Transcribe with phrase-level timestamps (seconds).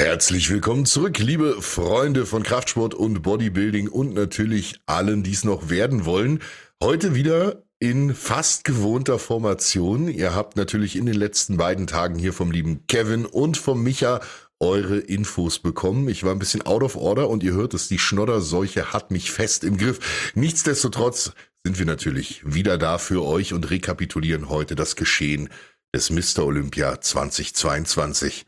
[0.00, 5.70] Herzlich willkommen zurück, liebe Freunde von Kraftsport und Bodybuilding und natürlich allen, die es noch
[5.70, 6.40] werden wollen.
[6.80, 10.06] Heute wieder in fast gewohnter Formation.
[10.06, 14.20] Ihr habt natürlich in den letzten beiden Tagen hier vom lieben Kevin und vom Micha
[14.60, 16.08] eure Infos bekommen.
[16.08, 19.32] Ich war ein bisschen out of order und ihr hört es, die Schnodderseuche hat mich
[19.32, 20.32] fest im Griff.
[20.36, 21.32] Nichtsdestotrotz
[21.64, 25.48] sind wir natürlich wieder da für euch und rekapitulieren heute das Geschehen
[25.92, 26.44] des Mr.
[26.44, 28.46] Olympia 2022.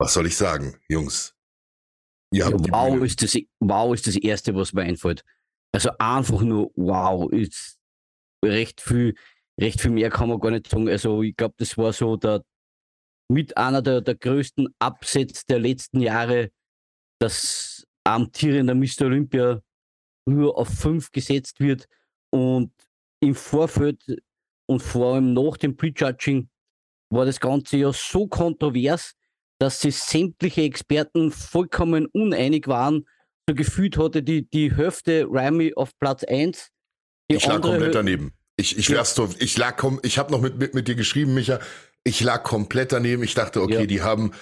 [0.00, 1.36] Was soll ich sagen, Jungs?
[2.32, 5.22] Ja, wow, ist das, wow ist das Erste, was mir einfällt.
[5.72, 7.30] Also einfach nur wow.
[7.30, 7.78] Ist
[8.42, 9.14] recht viel,
[9.60, 10.88] recht viel mehr kann man gar nicht sagen.
[10.88, 12.42] Also ich glaube, das war so der
[13.30, 16.50] mit einer der, der größten Absätze der letzten Jahre,
[17.20, 19.02] dass amtierender Mr.
[19.02, 19.60] Olympia
[20.26, 21.86] nur auf fünf gesetzt wird
[22.32, 22.72] und
[23.22, 24.02] im Vorfeld
[24.66, 26.48] und vor allem nach dem Prejudging
[27.12, 29.14] war das Ganze ja so kontrovers,
[29.60, 33.06] dass sich sämtliche Experten vollkommen uneinig waren.
[33.46, 36.70] So gefühlt hatte die, die Hälfte Rami auf Platz 1.
[37.28, 38.32] Ich lag komplett daneben.
[38.56, 39.02] Ich, ich, ja.
[39.38, 41.60] ich lag, ich habe noch mit, mit, mit dir geschrieben, Micha.
[42.04, 43.22] Ich lag komplett daneben.
[43.22, 43.86] Ich dachte, okay, ja.
[43.86, 44.32] die haben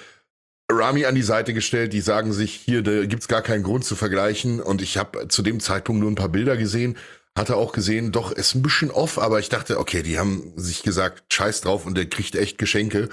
[0.70, 1.93] Rami an die Seite gestellt.
[1.93, 4.61] Die sagen sich, hier, da gibt's gar keinen Grund zu vergleichen.
[4.61, 6.97] Und ich habe zu dem Zeitpunkt nur ein paar Bilder gesehen.
[7.37, 10.83] Hatte auch gesehen, doch, ist ein bisschen off, aber ich dachte, okay, die haben sich
[10.83, 13.09] gesagt, scheiß drauf und der kriegt echt Geschenke.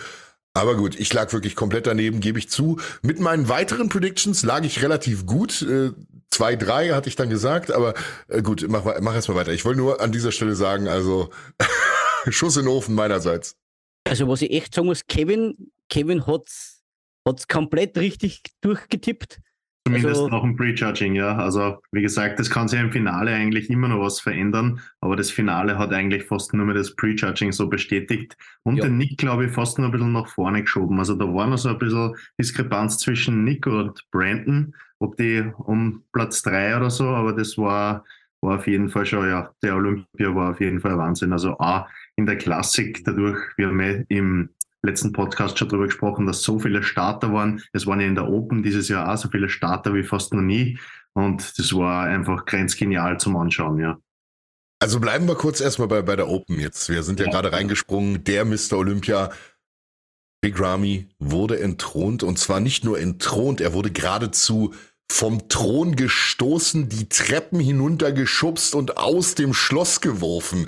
[0.56, 2.80] Aber gut, ich lag wirklich komplett daneben, gebe ich zu.
[3.02, 5.62] Mit meinen weiteren Predictions lag ich relativ gut.
[5.62, 5.92] Äh,
[6.30, 7.94] zwei, drei hatte ich dann gesagt, aber
[8.30, 9.52] äh, gut, mach, mach erst mal weiter.
[9.52, 11.30] Ich wollte nur an dieser Stelle sagen, also
[12.30, 13.58] Schuss in den Ofen meinerseits.
[14.06, 16.82] Also was ich echt sagen muss, Kevin, Kevin hat's,
[17.28, 19.40] hat's komplett richtig durchgetippt.
[19.88, 21.38] Zumindest also, nach dem Prejudging, ja.
[21.38, 25.30] Also wie gesagt, das kann sich im Finale eigentlich immer noch was verändern, aber das
[25.30, 28.86] Finale hat eigentlich fast nur mehr das Prejudging so bestätigt und ja.
[28.86, 30.98] den Nick, glaube ich, fast nur ein bisschen nach vorne geschoben.
[30.98, 36.04] Also da war noch so ein bisschen Diskrepanz zwischen Nick und Brandon, ob die um
[36.14, 38.04] Platz drei oder so, aber das war,
[38.42, 41.32] war auf jeden Fall schon, ja, der Olympia war auf jeden Fall Wahnsinn.
[41.32, 44.50] Also A, in der Klassik dadurch, wir haben im
[44.86, 47.62] letzten Podcast schon darüber gesprochen, dass so viele Starter waren.
[47.74, 50.42] Es waren ja in der Open dieses Jahr auch so viele Starter wie fast noch
[50.42, 50.80] nie.
[51.14, 53.98] Und das war einfach grenzgenial zum Anschauen, ja.
[54.80, 56.90] Also bleiben wir kurz erstmal bei, bei der Open jetzt.
[56.90, 57.32] Wir sind ja, ja.
[57.32, 58.24] gerade reingesprungen.
[58.24, 58.74] Der Mr.
[58.74, 59.32] Olympia,
[60.42, 62.24] Big Ramy, wurde entthront.
[62.24, 64.74] Und zwar nicht nur entthront, er wurde geradezu
[65.10, 70.68] vom Thron gestoßen, die Treppen hinuntergeschubst und aus dem Schloss geworfen.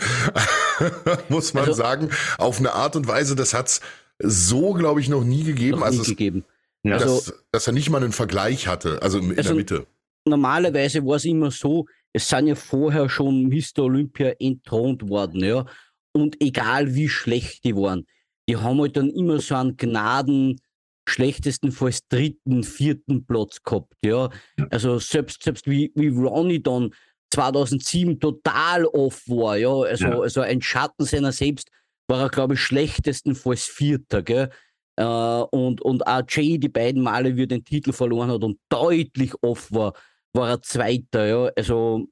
[1.29, 2.09] Muss man also, sagen.
[2.37, 3.81] Auf eine Art und Weise, das hat's
[4.19, 5.79] so, glaube ich, noch nie gegeben.
[5.79, 6.43] Noch nie also gegeben.
[6.83, 6.97] Ja.
[6.97, 9.87] Dass, also, dass er nicht mal einen Vergleich hatte, also in also der Mitte.
[10.25, 13.83] Normalerweise war es immer so, es sind ja vorher schon Mr.
[13.83, 15.65] Olympia entthront worden, ja.
[16.13, 18.07] Und egal wie schlecht die waren,
[18.49, 20.59] die haben halt dann immer so einen Gnaden,
[21.07, 23.93] schlechtestenfalls dritten, vierten Platz gehabt.
[24.03, 24.29] Ja.
[24.69, 26.93] Also selbst, selbst wie, wie Ronnie dann
[27.31, 29.73] 2007 total off war, ja.
[29.73, 30.19] Also, ja.
[30.19, 31.69] also ein Schatten seiner selbst
[32.07, 34.49] war er, glaube ich, schlechtestenfalls Vierter, gell?
[34.95, 38.59] Äh, und, und auch Jay die beiden Male, wie er den Titel verloren hat und
[38.69, 39.93] deutlich off war,
[40.33, 41.51] war er Zweiter, ja.
[41.55, 42.07] Also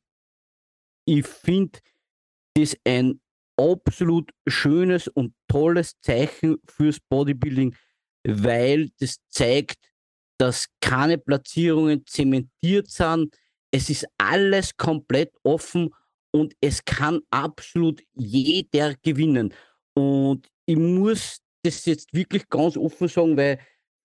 [1.06, 1.80] ich finde
[2.56, 3.20] das ein
[3.58, 7.76] absolut schönes und tolles Zeichen fürs Bodybuilding,
[8.28, 9.78] weil das zeigt,
[10.38, 13.36] dass keine Platzierungen zementiert sind.
[13.72, 15.90] Es ist alles komplett offen
[16.32, 19.54] und es kann absolut jeder gewinnen.
[19.96, 23.60] Und ich muss das jetzt wirklich ganz offen sagen, weil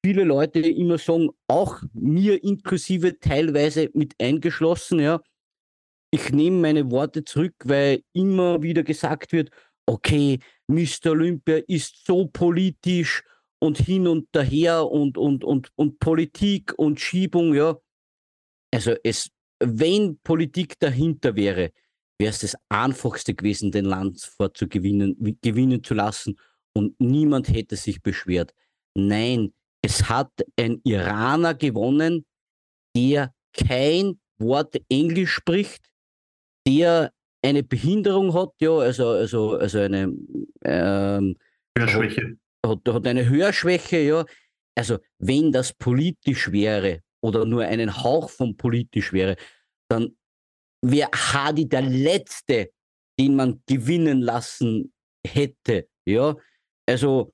[0.05, 5.21] viele Leute immer sagen, auch mir inklusive teilweise mit eingeschlossen, ja,
[6.13, 9.51] ich nehme meine Worte zurück, weil immer wieder gesagt wird,
[9.87, 11.11] okay, Mr.
[11.11, 13.23] Olympia ist so politisch
[13.61, 17.77] und hin und daher und, und, und, und Politik und Schiebung, ja.
[18.73, 19.31] Also es,
[19.61, 21.73] wenn Politik dahinter wäre,
[22.21, 26.39] wäre es das einfachste gewesen, den Landsfort zu gewinnen, gewinnen zu lassen
[26.75, 28.53] und niemand hätte sich beschwert.
[28.95, 32.27] Nein, es hat ein Iraner gewonnen,
[32.95, 35.91] der kein Wort Englisch spricht,
[36.69, 37.13] der
[37.43, 40.15] eine Behinderung hat, ja, also, also, also eine
[40.65, 41.37] ähm,
[41.77, 44.25] Hörschwäche hat, hat eine Hörschwäche, ja.
[44.77, 49.37] Also wenn das politisch wäre oder nur einen Hauch von politisch wäre,
[49.89, 50.17] dann
[50.83, 52.71] wäre Hadi der Letzte,
[53.19, 54.93] den man gewinnen lassen
[55.27, 55.89] hätte.
[56.07, 56.37] Ja,
[56.87, 57.33] also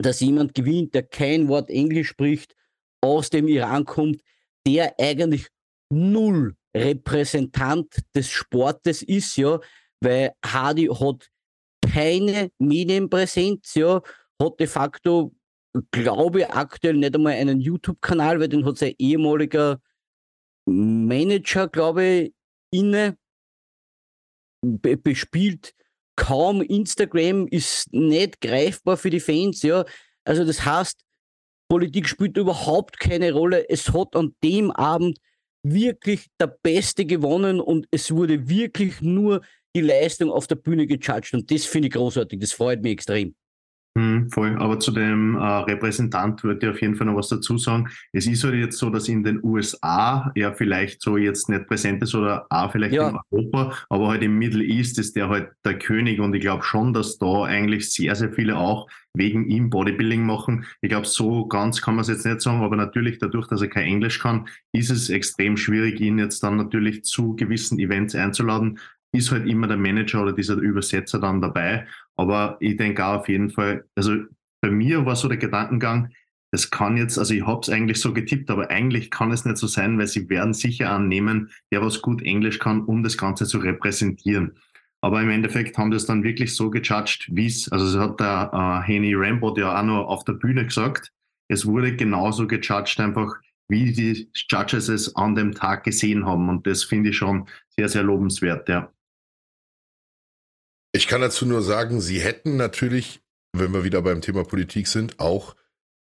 [0.00, 2.54] dass jemand gewinnt, der kein Wort Englisch spricht,
[3.00, 4.20] aus dem Iran kommt,
[4.66, 5.48] der eigentlich
[5.90, 9.58] null Repräsentant des Sportes ist, ja,
[10.00, 11.28] weil Hadi hat
[11.80, 14.00] keine Medienpräsenz, ja,
[14.40, 15.32] hat de facto
[15.90, 19.80] glaube ich, aktuell nicht einmal einen YouTube-Kanal, weil den hat sein ehemaliger
[20.66, 22.34] Manager, glaube ich,
[22.70, 23.16] inne
[24.62, 25.74] bespielt.
[26.16, 29.84] Kaum Instagram ist nicht greifbar für die Fans, ja.
[30.24, 31.00] Also das heißt,
[31.70, 33.68] Politik spielt überhaupt keine Rolle.
[33.68, 35.18] Es hat an dem Abend
[35.62, 39.42] wirklich der Beste gewonnen und es wurde wirklich nur
[39.76, 42.40] die Leistung auf der Bühne gejudged und das finde ich großartig.
[42.40, 43.34] Das freut mich extrem.
[43.98, 47.58] Hm, voll, aber zu dem äh, Repräsentant würde ich auf jeden Fall noch was dazu
[47.58, 47.88] sagen.
[48.12, 52.00] Es ist halt jetzt so, dass in den USA ja vielleicht so jetzt nicht präsent
[52.04, 53.08] ist oder auch vielleicht ja.
[53.08, 56.62] in Europa, aber halt im Middle East ist der halt der König und ich glaube
[56.62, 60.64] schon, dass da eigentlich sehr, sehr viele auch wegen ihm Bodybuilding machen.
[60.80, 63.68] Ich glaube, so ganz kann man es jetzt nicht sagen, aber natürlich dadurch, dass er
[63.68, 68.78] kein Englisch kann, ist es extrem schwierig, ihn jetzt dann natürlich zu gewissen Events einzuladen
[69.12, 71.86] ist halt immer der Manager oder dieser Übersetzer dann dabei.
[72.18, 74.16] Aber ich denke auch auf jeden Fall, also
[74.60, 76.12] bei mir war so der Gedankengang,
[76.50, 79.58] das kann jetzt, also ich habe es eigentlich so getippt, aber eigentlich kann es nicht
[79.58, 83.46] so sein, weil sie werden sicher annehmen, der was gut Englisch kann, um das Ganze
[83.46, 84.56] zu repräsentieren.
[85.00, 88.50] Aber im Endeffekt haben das dann wirklich so gejudged, wie es, also es hat der
[88.52, 91.12] äh, Henny Rambo ja auch noch auf der Bühne gesagt,
[91.48, 93.36] es wurde genauso gejudged, einfach
[93.68, 96.48] wie die Judges es an dem Tag gesehen haben.
[96.48, 98.90] Und das finde ich schon sehr, sehr lobenswert, ja.
[100.98, 103.20] Ich kann dazu nur sagen, sie hätten natürlich,
[103.52, 105.54] wenn wir wieder beim Thema Politik sind, auch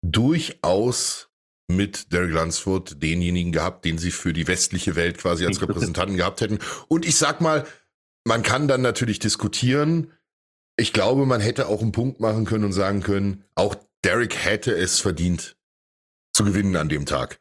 [0.01, 1.29] durchaus
[1.69, 6.41] mit Derek Lunsford denjenigen gehabt, den sie für die westliche Welt quasi als Repräsentanten gehabt
[6.41, 6.61] hätten.
[6.89, 7.67] Und ich sag mal,
[8.25, 10.13] man kann dann natürlich diskutieren.
[10.79, 14.75] Ich glaube, man hätte auch einen Punkt machen können und sagen können, auch Derek hätte
[14.75, 15.59] es verdient
[16.33, 17.39] zu gewinnen an dem Tag.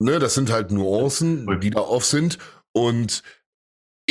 [0.00, 2.38] Ne, das sind halt Nuancen, die da off sind.
[2.72, 3.22] Und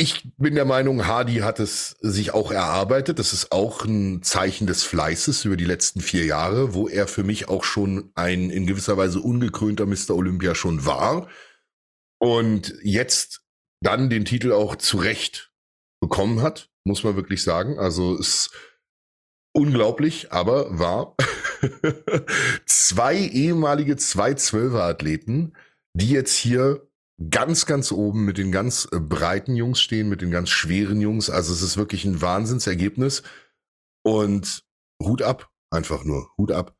[0.00, 3.18] ich bin der Meinung, Hardy hat es sich auch erarbeitet.
[3.18, 7.24] Das ist auch ein Zeichen des Fleißes über die letzten vier Jahre, wo er für
[7.24, 10.10] mich auch schon ein in gewisser Weise ungekrönter Mr.
[10.10, 11.28] Olympia schon war.
[12.20, 13.42] Und jetzt
[13.80, 15.50] dann den Titel auch zu Recht
[16.00, 17.80] bekommen hat, muss man wirklich sagen.
[17.80, 18.50] Also ist
[19.52, 21.16] unglaublich, aber wahr.
[22.66, 25.56] zwei ehemalige 212er-Athleten,
[25.92, 26.87] die jetzt hier
[27.30, 31.30] ganz, ganz oben mit den ganz äh, breiten Jungs stehen, mit den ganz schweren Jungs.
[31.30, 33.22] Also es ist wirklich ein Wahnsinnsergebnis.
[34.04, 34.64] Und
[35.02, 36.76] Hut ab, einfach nur, Hut ab.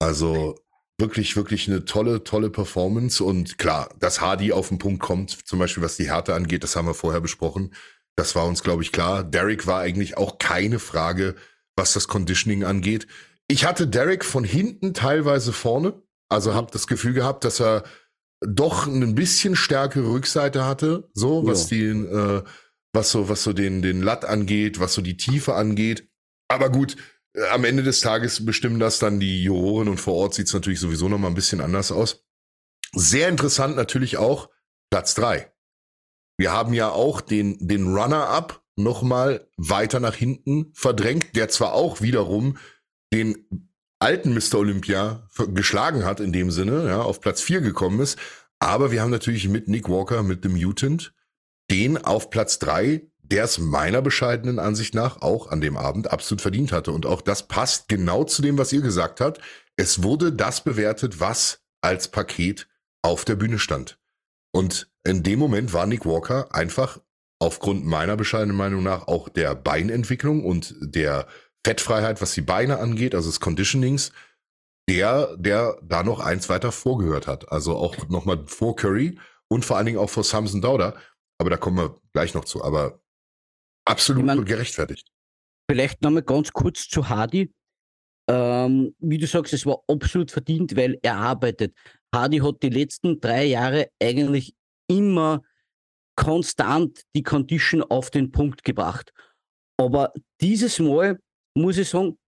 [0.00, 0.56] Also
[0.98, 3.22] wirklich, wirklich eine tolle, tolle Performance.
[3.22, 6.76] Und klar, dass Hardy auf den Punkt kommt, zum Beispiel was die Härte angeht, das
[6.76, 7.74] haben wir vorher besprochen.
[8.16, 9.24] Das war uns, glaube ich, klar.
[9.24, 11.36] Derek war eigentlich auch keine Frage,
[11.76, 13.06] was das Conditioning angeht.
[13.48, 16.02] Ich hatte Derek von hinten teilweise vorne.
[16.28, 17.84] Also habe das Gefühl gehabt, dass er
[18.40, 21.76] doch ein bisschen stärkere Rückseite hatte, so was ja.
[21.76, 22.42] den, äh,
[22.92, 26.08] was so, was so den, den Latt angeht, was so die Tiefe angeht.
[26.48, 26.96] Aber gut,
[27.34, 30.54] äh, am Ende des Tages bestimmen das dann die Juroren und vor Ort sieht es
[30.54, 32.24] natürlich sowieso noch mal ein bisschen anders aus.
[32.92, 34.48] Sehr interessant natürlich auch
[34.90, 35.52] Platz drei.
[36.38, 41.74] Wir haben ja auch den, den Runner-up noch mal weiter nach hinten verdrängt, der zwar
[41.74, 42.56] auch wiederum
[43.12, 43.69] den
[44.00, 44.56] alten Mr.
[44.56, 48.18] Olympia geschlagen hat in dem Sinne, ja, auf Platz 4 gekommen ist.
[48.58, 51.14] Aber wir haben natürlich mit Nick Walker, mit dem Mutant,
[51.70, 56.40] den auf Platz 3, der es meiner bescheidenen Ansicht nach auch an dem Abend absolut
[56.40, 56.92] verdient hatte.
[56.92, 59.40] Und auch das passt genau zu dem, was ihr gesagt habt.
[59.76, 62.68] Es wurde das bewertet, was als Paket
[63.02, 63.98] auf der Bühne stand.
[64.52, 66.98] Und in dem Moment war Nick Walker einfach
[67.38, 71.26] aufgrund meiner bescheidenen Meinung nach auch der Beinentwicklung und der
[71.64, 74.12] Fettfreiheit, was die Beine angeht, also des Conditionings,
[74.88, 77.50] der, der da noch eins weiter vorgehört hat.
[77.52, 80.96] Also auch nochmal vor Curry und vor allen Dingen auch vor Samson Dauder.
[81.38, 82.64] Aber da kommen wir gleich noch zu.
[82.64, 83.00] Aber
[83.84, 85.08] absolut ich mein, gerechtfertigt.
[85.70, 87.52] Vielleicht nochmal ganz kurz zu Hardy.
[88.28, 91.76] Ähm, wie du sagst, es war absolut verdient, weil er arbeitet.
[92.14, 94.54] Hardy hat die letzten drei Jahre eigentlich
[94.88, 95.42] immer
[96.16, 99.12] konstant die Condition auf den Punkt gebracht.
[99.78, 101.18] Aber dieses Mal
[101.60, 102.18] muss ich sagen,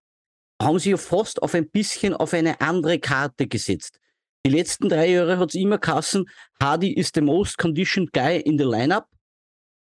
[0.61, 3.99] haben sie ja fast auf ein bisschen auf eine andere Karte gesetzt.
[4.45, 6.29] Die letzten drei Jahre hat es immer kassen,
[6.61, 9.07] Hardy ist the most conditioned guy in the lineup,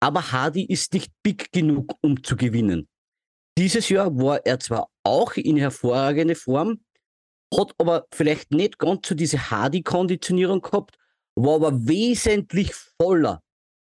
[0.01, 2.87] aber Hardy ist nicht big genug, um zu gewinnen.
[3.57, 6.81] Dieses Jahr war er zwar auch in hervorragender Form,
[7.57, 10.97] hat aber vielleicht nicht ganz so diese Hardy-Konditionierung gehabt,
[11.35, 13.41] war aber wesentlich voller,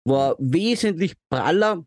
[0.05, 1.85] war wesentlich praller,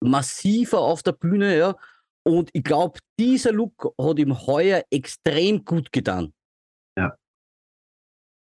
[0.00, 1.76] massiver auf der Bühne, ja,
[2.24, 6.32] und ich glaube, dieser Look hat ihm heuer extrem gut getan.
[6.96, 7.14] Ja.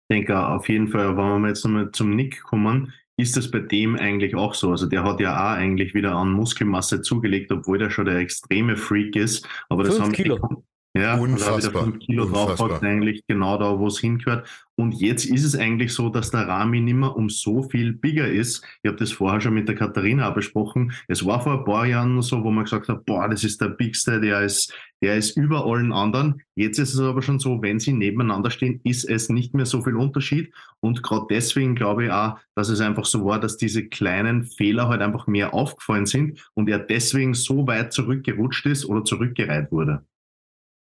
[0.09, 3.61] Ich denke auf jeden Fall, wenn wir jetzt nochmal zum Nick kommen, ist das bei
[3.61, 4.71] dem eigentlich auch so.
[4.71, 8.77] Also der hat ja auch eigentlich wieder an Muskelmasse zugelegt, obwohl der schon der extreme
[8.77, 9.47] Freak ist.
[9.69, 10.65] Aber das haben, Kilo.
[10.97, 11.83] Ja, unfassbar.
[11.83, 12.83] Also Kilo unfassbar.
[12.83, 14.49] eigentlich genau da, wo es hingehört.
[14.75, 18.65] Und jetzt ist es eigentlich so, dass der Rami nimmer um so viel bigger ist.
[18.83, 20.93] Ich habe das vorher schon mit der Katharina besprochen.
[21.07, 23.69] Es war vor ein paar Jahren so, wo man gesagt hat, boah, das ist der
[23.69, 26.43] Bigste, der ist, der ist über allen anderen.
[26.57, 29.83] Jetzt ist es aber schon so, wenn sie nebeneinander stehen, ist es nicht mehr so
[29.83, 30.53] viel Unterschied.
[30.81, 34.89] Und gerade deswegen glaube ich auch, dass es einfach so war, dass diese kleinen Fehler
[34.89, 40.05] halt einfach mehr aufgefallen sind und er deswegen so weit zurückgerutscht ist oder zurückgereiht wurde.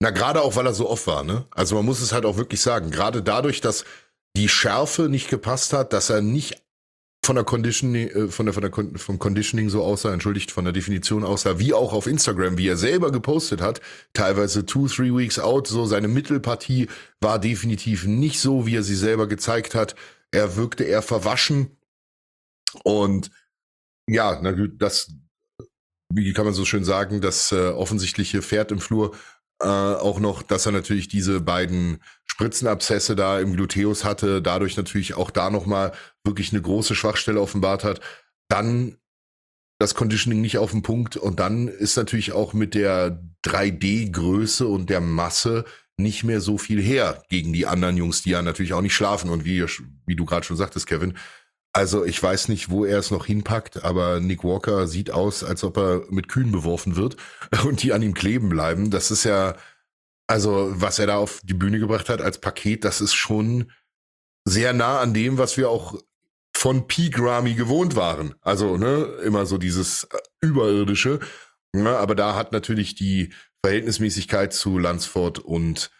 [0.00, 1.46] Na, gerade auch, weil er so oft war, ne?
[1.50, 2.90] Also man muss es halt auch wirklich sagen.
[2.90, 3.84] Gerade dadurch, dass
[4.36, 6.62] die Schärfe nicht gepasst hat, dass er nicht
[7.24, 10.72] von der Conditioning, äh, von der, von der, vom Conditioning so aussah, entschuldigt, von der
[10.72, 13.80] Definition aussah, wie auch auf Instagram, wie er selber gepostet hat,
[14.12, 16.88] teilweise two, three weeks out, so seine Mittelpartie
[17.20, 19.96] war definitiv nicht so, wie er sie selber gezeigt hat.
[20.30, 21.76] Er wirkte eher verwaschen
[22.84, 23.30] und
[24.08, 25.12] ja, na gut, das,
[26.12, 29.16] wie kann man so schön sagen, das äh, offensichtliche Pferd im Flur
[29.60, 35.14] äh, auch noch, dass er natürlich diese beiden Spritzenabszesse da im Gluteus hatte, dadurch natürlich
[35.14, 35.92] auch da nochmal
[36.24, 38.00] wirklich eine große Schwachstelle offenbart hat.
[38.48, 38.98] Dann
[39.78, 44.90] das Conditioning nicht auf den Punkt und dann ist natürlich auch mit der 3D-Größe und
[44.90, 45.64] der Masse
[45.98, 49.30] nicht mehr so viel her gegen die anderen Jungs, die ja natürlich auch nicht schlafen
[49.30, 49.64] und wie,
[50.06, 51.14] wie du gerade schon sagtest, Kevin,
[51.76, 55.62] also ich weiß nicht, wo er es noch hinpackt, aber Nick Walker sieht aus, als
[55.62, 57.18] ob er mit Kühen beworfen wird
[57.66, 58.90] und die an ihm kleben bleiben.
[58.90, 59.56] Das ist ja,
[60.26, 63.70] also was er da auf die Bühne gebracht hat als Paket, das ist schon
[64.46, 66.00] sehr nah an dem, was wir auch
[66.56, 68.34] von Peak Rami gewohnt waren.
[68.40, 71.20] Also ne, immer so dieses äh, überirdische.
[71.74, 75.90] Ja, aber da hat natürlich die Verhältnismäßigkeit zu Lansford und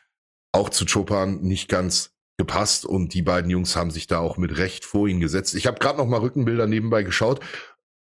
[0.52, 4.58] auch zu Chopin nicht ganz gepasst und die beiden Jungs haben sich da auch mit
[4.58, 5.54] Recht vor ihn gesetzt.
[5.54, 7.40] Ich habe gerade noch mal Rückenbilder nebenbei geschaut.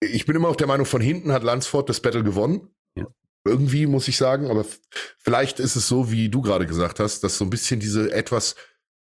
[0.01, 2.69] Ich bin immer auf der Meinung, von hinten hat Lansford das Battle gewonnen.
[2.97, 3.07] Ja.
[3.45, 4.65] Irgendwie muss ich sagen, aber
[5.19, 8.57] vielleicht ist es so, wie du gerade gesagt hast, dass so ein bisschen diese etwas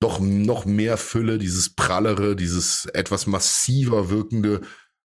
[0.02, 4.62] doch noch mehr Fülle, dieses prallere, dieses etwas massiver wirkende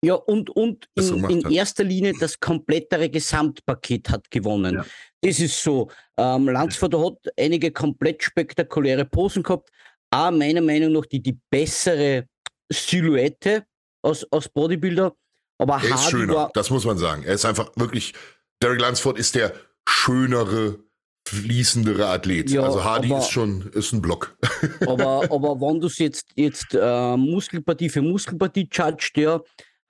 [0.04, 4.74] ja, und, und in, in erster Linie das komplettere Gesamtpaket hat gewonnen.
[4.74, 4.86] Ja.
[5.20, 5.90] Das ist so.
[6.16, 9.70] Ähm, Landsford hat einige komplett spektakuläre Posen gehabt,
[10.12, 12.26] auch meiner Meinung nach die, die bessere
[12.70, 13.64] Silhouette
[14.02, 15.14] aus, aus Bodybuilder.
[15.58, 17.22] Aber er ist schöner, war, das muss man sagen.
[17.24, 18.14] Er ist einfach wirklich,
[18.62, 19.54] Derek Lansford ist der
[19.88, 20.78] schönere,
[21.26, 22.50] fließendere Athlet.
[22.50, 24.36] Ja, also Hardy aber, ist schon ist ein Block.
[24.86, 29.40] Aber, aber wenn du es jetzt, jetzt äh, Muskelpartie für Muskelpartie judgst, ja,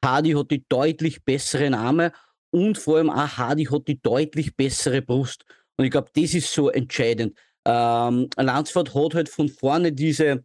[0.05, 2.13] Hardy hat die deutlich besseren Arme
[2.51, 5.45] und vor allem auch Hardy hat die deutlich bessere Brust.
[5.77, 7.39] Und ich glaube, das ist so entscheidend.
[7.65, 10.45] Ähm, Lansford hat halt von vorne diese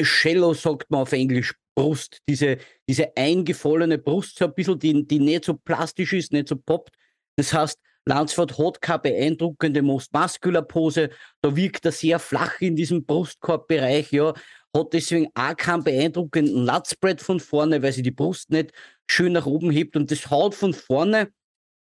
[0.00, 5.18] Shallow, sagt man auf Englisch, Brust, diese, diese eingefallene Brust, so ein bisschen, die, die
[5.18, 6.94] nicht so plastisch ist, nicht so poppt.
[7.36, 11.10] Das heißt, Lansford hat keine beeindruckende Most Muscular Pose,
[11.42, 14.34] da wirkt er sehr flach in diesem Brustkorbbereich, ja,
[14.76, 18.72] hat deswegen auch keinen beeindruckenden Lutspread von vorne, weil sie die Brust nicht
[19.08, 21.32] schön nach oben hebt und das haut von vorne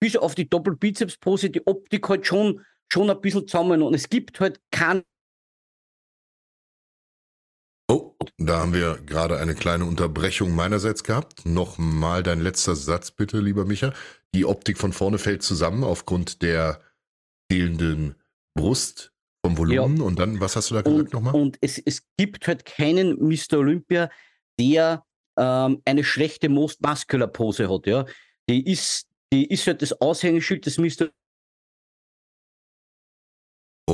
[0.01, 4.41] bis auf die Doppelbizeps-Pose die Optik halt schon schon ein bisschen zusammen und es gibt
[4.41, 5.03] halt kein.
[7.91, 11.47] Oh, da haben wir gerade eine kleine Unterbrechung meinerseits gehabt.
[11.47, 13.93] Nochmal dein letzter Satz bitte, lieber Micha.
[14.35, 16.81] Die Optik von vorne fällt zusammen aufgrund der
[17.51, 18.15] fehlenden
[18.55, 19.13] Brust
[19.45, 19.97] vom Volumen.
[19.99, 20.05] Ja.
[20.05, 21.35] Und dann, was hast du da gesagt nochmal?
[21.35, 23.59] Und es, es gibt halt keinen Mr.
[23.59, 24.11] Olympia,
[24.59, 25.05] der
[25.37, 27.87] ähm, eine schlechte Most Muscular Pose hat.
[27.87, 28.05] Ja?
[28.49, 31.11] Die ist, die ist halt das Aushängeschild des Mr.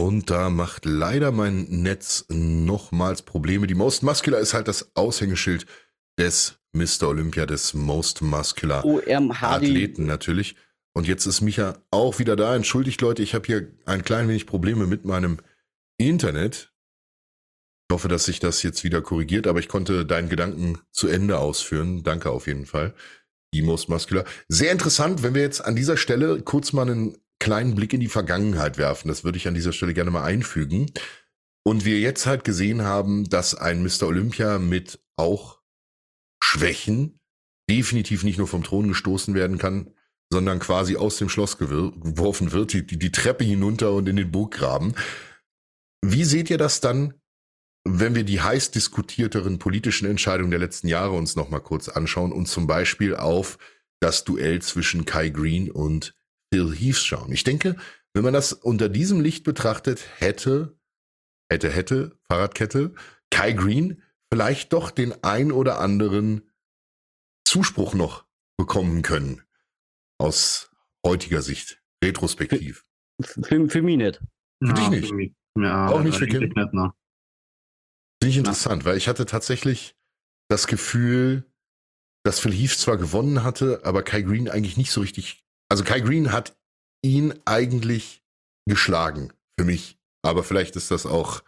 [0.07, 3.67] Und da macht leider mein Netz nochmals Probleme.
[3.67, 5.67] Die Most Muscular ist halt das Aushängeschild
[6.17, 7.09] des Mr.
[7.09, 10.55] Olympia, des Most Muscular Athleten natürlich.
[10.95, 12.55] Und jetzt ist Micha auch wieder da.
[12.55, 15.39] Entschuldigt Leute, ich habe hier ein klein wenig Probleme mit meinem
[15.99, 16.73] Internet.
[17.91, 21.39] Ich hoffe, dass sich das jetzt wieder korrigiert, aber ich konnte deinen Gedanken zu Ende
[21.39, 22.05] ausführen.
[22.05, 22.95] Danke auf jeden Fall.
[23.53, 24.25] Die Most Muscular.
[24.47, 28.09] Sehr interessant, wenn wir jetzt an dieser Stelle kurz mal einen kleinen Blick in die
[28.09, 29.09] Vergangenheit werfen.
[29.09, 30.91] Das würde ich an dieser Stelle gerne mal einfügen.
[31.65, 34.05] Und wir jetzt halt gesehen haben, dass ein Mr.
[34.05, 35.61] Olympia mit auch
[36.43, 37.21] Schwächen
[37.69, 39.91] definitiv nicht nur vom Thron gestoßen werden kann,
[40.33, 44.95] sondern quasi aus dem Schloss geworfen wird, die, die Treppe hinunter und in den Burggraben.
[46.05, 47.15] Wie seht ihr das dann,
[47.85, 52.47] wenn wir die heiß diskutierteren politischen Entscheidungen der letzten Jahre uns nochmal kurz anschauen und
[52.47, 53.59] zum Beispiel auf
[54.01, 56.15] das Duell zwischen Kai Green und
[56.53, 57.33] Phil Heath schauen.
[57.33, 57.77] Ich denke,
[58.15, 60.79] wenn man das unter diesem Licht betrachtet, hätte,
[61.51, 62.95] hätte, hätte, Fahrradkette,
[63.31, 66.51] Kai Green vielleicht doch den ein oder anderen
[67.47, 68.27] Zuspruch noch
[68.57, 69.43] bekommen können.
[70.19, 70.71] Aus
[71.05, 72.85] heutiger Sicht, retrospektiv.
[73.23, 74.21] Für, für mich nicht.
[74.65, 75.13] Für dich nicht?
[75.13, 76.41] Mich, ja, auch nicht für Kim?
[76.41, 76.93] Nicht, ne?
[78.23, 79.95] Finde ich interessant, weil ich hatte tatsächlich
[80.49, 81.45] das Gefühl,
[82.25, 85.46] dass Phil Heath zwar gewonnen hatte, aber Kai Green eigentlich nicht so richtig.
[85.69, 86.57] Also Kai Green hat
[87.03, 88.23] ihn eigentlich
[88.67, 89.99] geschlagen für mich.
[90.23, 91.43] Aber vielleicht ist das auch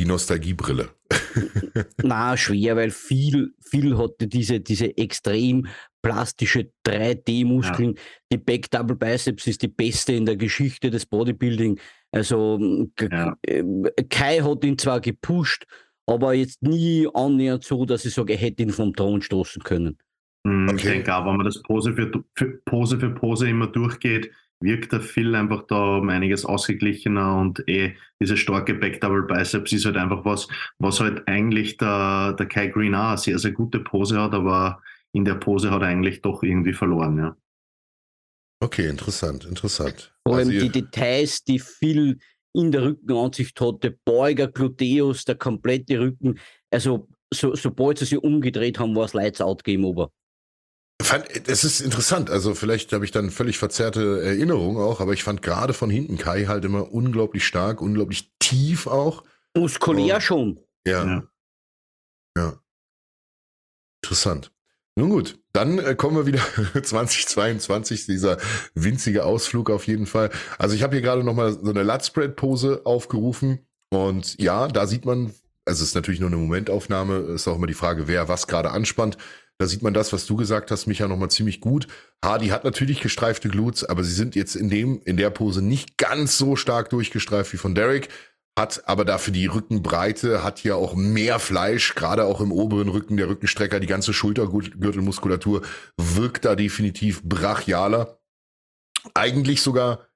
[0.00, 0.90] die Nostalgiebrille.
[2.02, 5.66] Na, schwer, weil viel, viel hatte diese, diese extrem
[6.02, 7.94] plastische 3D-Muskeln.
[7.94, 8.02] Ja.
[8.32, 11.80] Die Back Double Biceps ist die beste in der Geschichte des Bodybuilding.
[12.12, 12.58] Also
[13.00, 13.36] ja.
[13.42, 13.64] Äh,
[14.08, 15.66] Kai hat ihn zwar gepusht,
[16.06, 19.98] aber jetzt nie annähernd so, dass ich sage, er hätte ihn vom Thron stoßen können.
[20.46, 20.76] Hm, okay.
[20.76, 24.30] Ich denke auch, wenn man das Pose für, für, Pose für Pose immer durchgeht,
[24.60, 29.72] wirkt der Phil einfach da um einiges ausgeglichener und eh diese starke Back Double Biceps
[29.72, 33.52] ist halt einfach was, was halt eigentlich der, der Kai Green auch eine sehr, sehr
[33.52, 37.36] gute Pose hat, aber in der Pose hat er eigentlich doch irgendwie verloren, ja.
[38.60, 40.12] Okay, interessant, interessant.
[40.26, 42.18] Vor allem also die Details, die Phil
[42.54, 46.40] in der Rückenansicht hatte, Beuger, Gluteus, der komplette Rücken,
[46.70, 49.84] also so, sobald sie sich umgedreht haben, war es Lights Out Game
[51.10, 51.24] Over.
[51.46, 55.42] Es ist interessant, also vielleicht habe ich dann völlig verzerrte Erinnerungen auch, aber ich fand
[55.42, 59.24] gerade von hinten Kai halt immer unglaublich stark, unglaublich tief auch.
[59.56, 60.20] Muskulär oh.
[60.20, 60.60] schon.
[60.86, 61.04] Ja.
[61.04, 61.22] ja.
[62.36, 62.60] ja.
[64.02, 64.52] Interessant.
[64.96, 66.40] Nun gut, dann äh, kommen wir wieder
[66.82, 68.38] 2022, dieser
[68.74, 70.30] winzige Ausflug auf jeden Fall.
[70.58, 75.32] Also ich habe hier gerade nochmal so eine Lutspread-Pose aufgerufen und ja, da sieht man,
[75.64, 78.70] also es ist natürlich nur eine Momentaufnahme, ist auch immer die Frage, wer was gerade
[78.72, 79.18] anspannt.
[79.60, 81.88] Da sieht man das, was du gesagt hast, Micha, nochmal ziemlich gut.
[82.24, 85.98] Hardy hat natürlich gestreifte Glutes, aber sie sind jetzt in dem, in der Pose nicht
[85.98, 88.08] ganz so stark durchgestreift wie von Derek.
[88.56, 93.16] Hat aber dafür die Rückenbreite, hat hier auch mehr Fleisch, gerade auch im oberen Rücken,
[93.16, 95.62] der Rückenstrecker, die ganze Schultergürtelmuskulatur
[95.96, 98.20] wirkt da definitiv brachialer.
[99.14, 100.08] Eigentlich sogar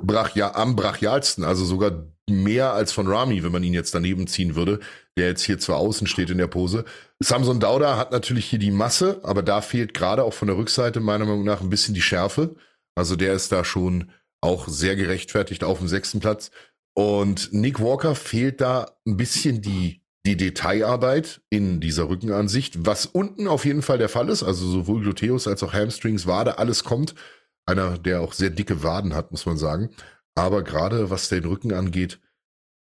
[0.00, 4.56] brachia am brachialsten, also sogar mehr als von Rami, wenn man ihn jetzt daneben ziehen
[4.56, 4.80] würde,
[5.16, 6.84] der jetzt hier zwar außen steht in der Pose.
[7.20, 11.00] Samson Dauda hat natürlich hier die Masse, aber da fehlt gerade auch von der Rückseite
[11.00, 12.56] meiner Meinung nach ein bisschen die Schärfe.
[12.96, 16.50] Also der ist da schon auch sehr gerechtfertigt auf dem sechsten Platz.
[16.94, 23.48] Und Nick Walker fehlt da ein bisschen die, die Detailarbeit in dieser Rückenansicht, was unten
[23.48, 24.42] auf jeden Fall der Fall ist.
[24.42, 27.14] Also sowohl Gluteus als auch Hamstrings, Wade, alles kommt.
[27.66, 29.90] Einer, der auch sehr dicke Waden hat, muss man sagen.
[30.34, 32.20] Aber gerade was den Rücken angeht,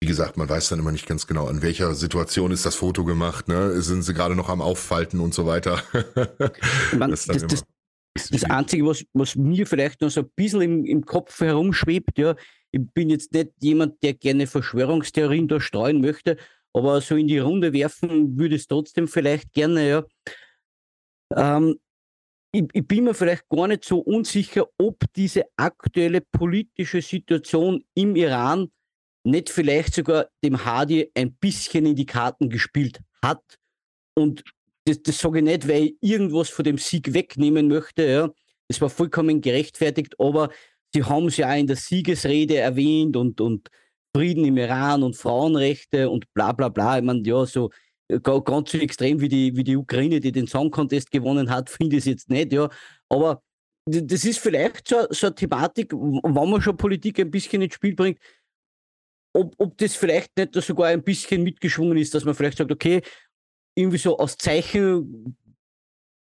[0.03, 3.05] wie gesagt, man weiß dann immer nicht ganz genau, an welcher Situation ist das Foto
[3.05, 3.81] gemacht, ne?
[3.83, 5.81] Sind sie gerade noch am Auffalten und so weiter.
[6.99, 7.65] Man, das, das, das,
[8.29, 12.35] das, Einzige, was, was mir vielleicht noch so ein bisschen im, im Kopf herumschwebt, ja,
[12.73, 16.37] ich bin jetzt nicht jemand, der gerne Verschwörungstheorien da streuen möchte,
[16.73, 20.05] aber so in die Runde werfen würde es trotzdem vielleicht gerne, ja.
[21.37, 21.79] Ähm,
[22.53, 28.17] ich, ich, bin mir vielleicht gar nicht so unsicher, ob diese aktuelle politische Situation im
[28.17, 28.69] Iran
[29.25, 33.43] nicht vielleicht sogar dem Hadi ein bisschen in die Karten gespielt hat.
[34.15, 34.43] Und
[34.85, 38.05] das, das sage ich nicht, weil ich irgendwas von dem Sieg wegnehmen möchte.
[38.05, 38.31] Ja.
[38.69, 40.51] Das war vollkommen gerechtfertigt, aber
[40.93, 43.69] sie haben es ja auch in der Siegesrede erwähnt und, und
[44.15, 46.99] Frieden im Iran und Frauenrechte und bla bla bla.
[46.99, 47.71] Ich meine, ja, so
[48.21, 51.97] ganz so extrem wie die, wie die Ukraine, die den Song Contest gewonnen hat, finde
[51.97, 52.69] ich es jetzt nicht, ja.
[53.09, 53.43] Aber
[53.87, 57.95] das ist vielleicht so, so eine Thematik, wenn man schon Politik ein bisschen ins Spiel
[57.95, 58.19] bringt,
[59.35, 63.03] ob, ob das vielleicht nicht sogar ein bisschen mitgeschwungen ist, dass man vielleicht sagt, okay,
[63.75, 65.37] irgendwie so aus Zeichen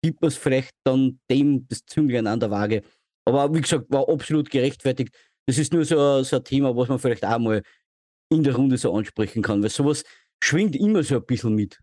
[0.04, 2.82] gibt man es vielleicht dann dem das Zünglein an der Waage.
[3.24, 5.14] Aber wie gesagt, war absolut gerechtfertigt.
[5.46, 7.62] Das ist nur so, so ein Thema, was man vielleicht auch mal
[8.32, 10.04] in der Runde so ansprechen kann, weil sowas
[10.42, 11.78] schwingt immer so ein bisschen mit.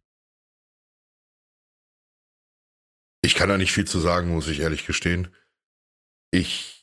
[3.22, 5.34] Ich kann da nicht viel zu sagen, muss ich ehrlich gestehen.
[6.32, 6.79] Ich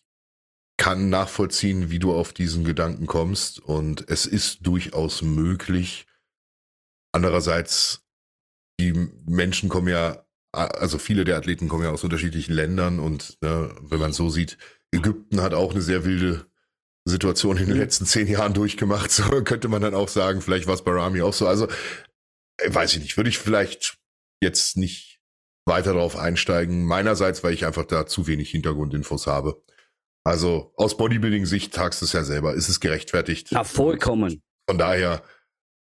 [0.77, 6.07] kann nachvollziehen, wie du auf diesen Gedanken kommst und es ist durchaus möglich.
[7.12, 8.05] Andererseits,
[8.79, 8.93] die
[9.27, 14.01] Menschen kommen ja, also viele der Athleten kommen ja aus unterschiedlichen Ländern und ne, wenn
[14.01, 14.59] man so sieht,
[14.93, 16.47] Ägypten hat auch eine sehr wilde
[17.07, 19.11] Situation in den letzten zehn Jahren durchgemacht.
[19.17, 21.47] So könnte man dann auch sagen, vielleicht war es bei Rami auch so.
[21.47, 21.69] Also,
[22.59, 23.99] äh, weiß ich nicht, würde ich vielleicht
[24.43, 25.21] jetzt nicht
[25.65, 26.85] weiter darauf einsteigen.
[26.85, 29.62] Meinerseits, weil ich einfach da zu wenig Hintergrundinfos habe.
[30.27, 32.55] Also aus Bodybuilding-Sicht tagst du es ja selber.
[32.55, 33.53] Ist es gerechtfertigt?
[33.53, 34.43] Ja, vollkommen.
[34.69, 35.23] Von daher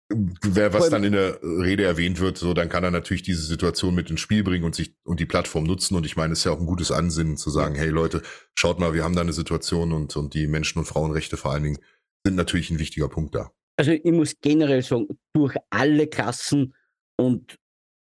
[0.09, 3.93] wer was dann in der Rede erwähnt wird, so dann kann er natürlich diese Situation
[3.93, 5.95] mit ins Spiel bringen und sich und die Plattform nutzen.
[5.95, 8.21] Und ich meine, es ist ja auch ein gutes Ansinnen zu sagen, hey Leute,
[8.55, 11.63] schaut mal, wir haben da eine Situation und, und die Menschen- und Frauenrechte vor allen
[11.63, 11.79] Dingen
[12.25, 13.51] sind natürlich ein wichtiger Punkt da.
[13.77, 16.73] Also ich muss generell sagen, durch alle Klassen
[17.17, 17.55] und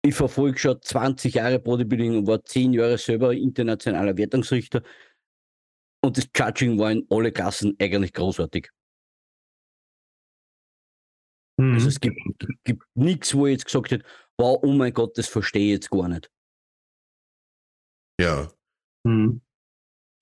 [0.03, 4.83] ich verfolge schon 20 Jahre Bodybuilding und war 10 Jahre selber internationaler Wertungsrichter.
[6.03, 8.71] Und das Judging war in alle Klassen eigentlich großartig.
[11.61, 11.75] Mhm.
[11.75, 12.19] Also es gibt,
[12.65, 14.05] gibt nichts, wo ich jetzt gesagt hätte,
[14.39, 16.31] wow, oh mein Gott, das verstehe ich jetzt gar nicht.
[18.21, 18.51] Ja.
[19.05, 19.43] Mhm.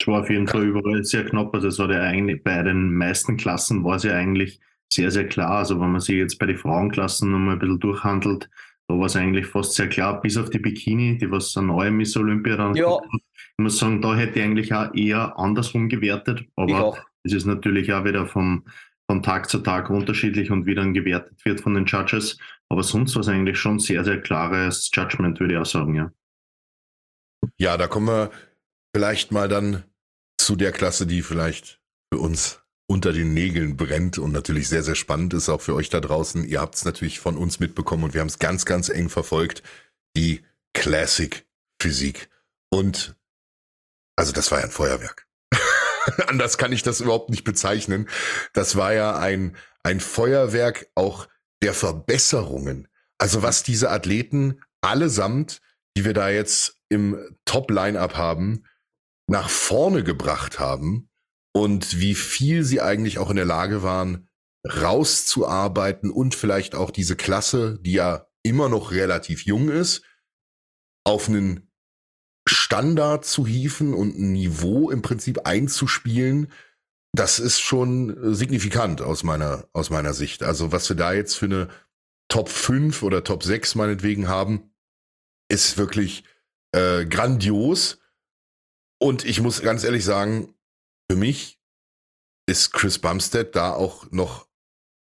[0.01, 1.53] Es war auf jeden Fall überall sehr knapp.
[1.53, 4.59] Also es war ja eigentlich bei den meisten Klassen war es ja eigentlich
[4.91, 5.51] sehr, sehr klar.
[5.51, 8.49] Also wenn man sich jetzt bei den Frauenklassen nochmal ein bisschen durchhandelt,
[8.89, 11.91] da war es eigentlich fast sehr klar, bis auf die Bikini, die was eine neue
[11.91, 12.97] Miss Olympia dann ja.
[12.97, 13.03] hat.
[13.13, 17.93] Ich muss sagen, da hätte ich eigentlich auch eher andersrum gewertet, aber es ist natürlich
[17.93, 18.65] auch wieder vom,
[19.07, 22.39] von Tag zu Tag unterschiedlich und wie dann gewertet wird von den Judges.
[22.67, 26.11] Aber sonst war es eigentlich schon sehr, sehr klares Judgment, würde ich auch sagen, ja.
[27.59, 28.31] Ja, da kommen wir
[28.95, 29.83] vielleicht mal dann
[30.39, 31.79] zu der Klasse, die vielleicht
[32.11, 35.89] für uns unter den Nägeln brennt und natürlich sehr, sehr spannend ist, auch für euch
[35.89, 36.43] da draußen.
[36.43, 39.61] Ihr habt es natürlich von uns mitbekommen und wir haben es ganz, ganz eng verfolgt.
[40.17, 41.45] Die Classic
[41.79, 42.29] Physik.
[42.71, 43.15] Und
[44.15, 45.27] also das war ja ein Feuerwerk.
[46.27, 48.09] Anders kann ich das überhaupt nicht bezeichnen.
[48.53, 51.27] Das war ja ein, ein Feuerwerk auch
[51.61, 52.87] der Verbesserungen.
[53.19, 55.61] Also was diese Athleten allesamt,
[55.95, 58.65] die wir da jetzt im Top-Line-Up haben,
[59.27, 61.08] nach vorne gebracht haben
[61.53, 64.27] und wie viel sie eigentlich auch in der Lage waren,
[64.67, 70.03] rauszuarbeiten und vielleicht auch diese Klasse, die ja immer noch relativ jung ist,
[71.05, 71.71] auf einen
[72.47, 76.51] Standard zu hieven und ein Niveau im Prinzip einzuspielen,
[77.13, 80.43] das ist schon signifikant aus meiner, aus meiner Sicht.
[80.43, 81.69] Also was wir da jetzt für eine
[82.27, 84.71] Top 5 oder Top 6 meinetwegen haben,
[85.49, 86.23] ist wirklich
[86.71, 87.99] äh, grandios.
[88.99, 90.53] Und ich muss ganz ehrlich sagen,
[91.09, 91.59] für mich
[92.47, 94.47] ist Chris Bumstead da auch noch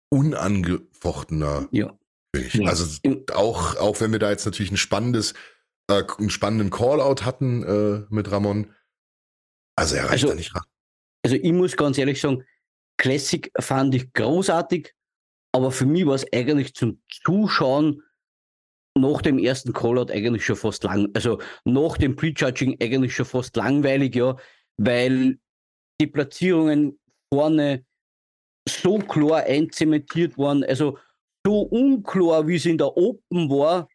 [0.10, 1.98] unangefochtener ja.
[2.34, 2.68] König.
[2.68, 3.00] Also
[3.34, 5.34] auch, auch wenn wir da jetzt natürlich ein spannendes,
[5.90, 8.74] äh, einen spannenden Callout hatten äh, mit Ramon.
[9.76, 10.64] Also er reicht also, da nicht ran.
[11.24, 12.44] Also ich muss ganz ehrlich sagen,
[12.98, 14.94] Classic fand ich großartig,
[15.54, 18.02] aber für mich war es eigentlich zum Zuschauen
[18.98, 23.56] nach dem ersten Callout eigentlich schon fast lang, also nach dem Prejudging eigentlich schon fast
[23.56, 24.36] langweilig, ja,
[24.78, 25.38] weil
[26.00, 27.00] die Platzierungen
[27.34, 27.86] vorne
[28.68, 30.98] so klar einzementiert waren, also
[31.46, 33.88] so unklar, wie es in der Open war,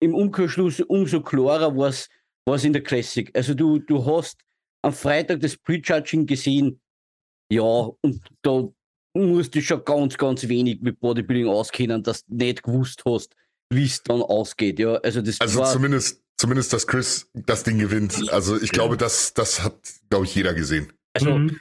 [0.00, 3.30] im Umkehrschluss umso klarer war es in der Classic.
[3.34, 4.38] Also du, du hast
[4.82, 6.80] am Freitag das Prejudging gesehen,
[7.50, 8.68] ja, und da
[9.14, 13.34] musst du schon ganz, ganz wenig mit Bodybuilding auskennen, dass du nicht gewusst hast,
[13.72, 14.78] wie es dann ausgeht.
[14.78, 18.30] Ja, also das also war, zumindest, zumindest, dass Chris das Ding gewinnt.
[18.30, 18.72] Also ich ja.
[18.72, 19.76] glaube, das, das hat,
[20.10, 20.92] glaube ich, jeder gesehen.
[21.16, 21.60] Also mhm.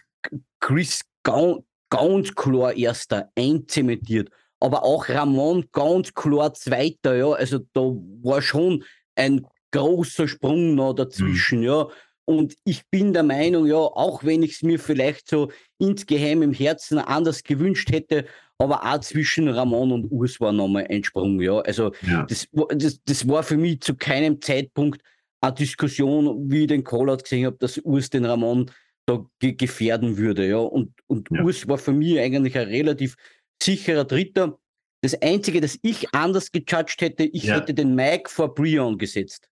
[0.60, 4.30] Chris ganz, ganz klar erster, einzementiert.
[4.60, 7.32] Aber auch Ramon ganz klar zweiter, ja.
[7.32, 8.84] Also da war schon
[9.16, 11.66] ein großer Sprung noch dazwischen, mhm.
[11.66, 11.88] ja.
[12.28, 16.54] Und ich bin der Meinung, ja, auch wenn ich es mir vielleicht so insgeheim im
[16.54, 18.26] Herzen anders gewünscht hätte,
[18.58, 21.60] aber auch zwischen Ramon und Urs war nochmal ein Sprung, ja.
[21.60, 22.26] Also ja.
[22.26, 25.02] Das, das, das war für mich zu keinem Zeitpunkt
[25.42, 28.72] eine Diskussion, wie ich den Callout gesehen habe, dass Urs den Ramon
[29.06, 30.58] da ge gefährden würde, ja.
[30.58, 31.44] Und, und ja.
[31.44, 33.16] Urs war für mich eigentlich ein relativ
[33.62, 34.60] sicherer Dritter.
[35.02, 37.56] Das Einzige, das ich anders gejudged hätte, ich ja.
[37.56, 39.48] hätte den Mike vor Brion gesetzt.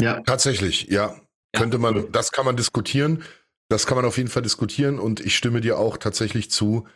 [0.00, 1.20] Ja, tatsächlich, ja.
[1.52, 3.24] Könnte man, das kann man diskutieren.
[3.68, 6.86] Das kann man auf jeden Fall diskutieren und ich stimme dir auch tatsächlich zu.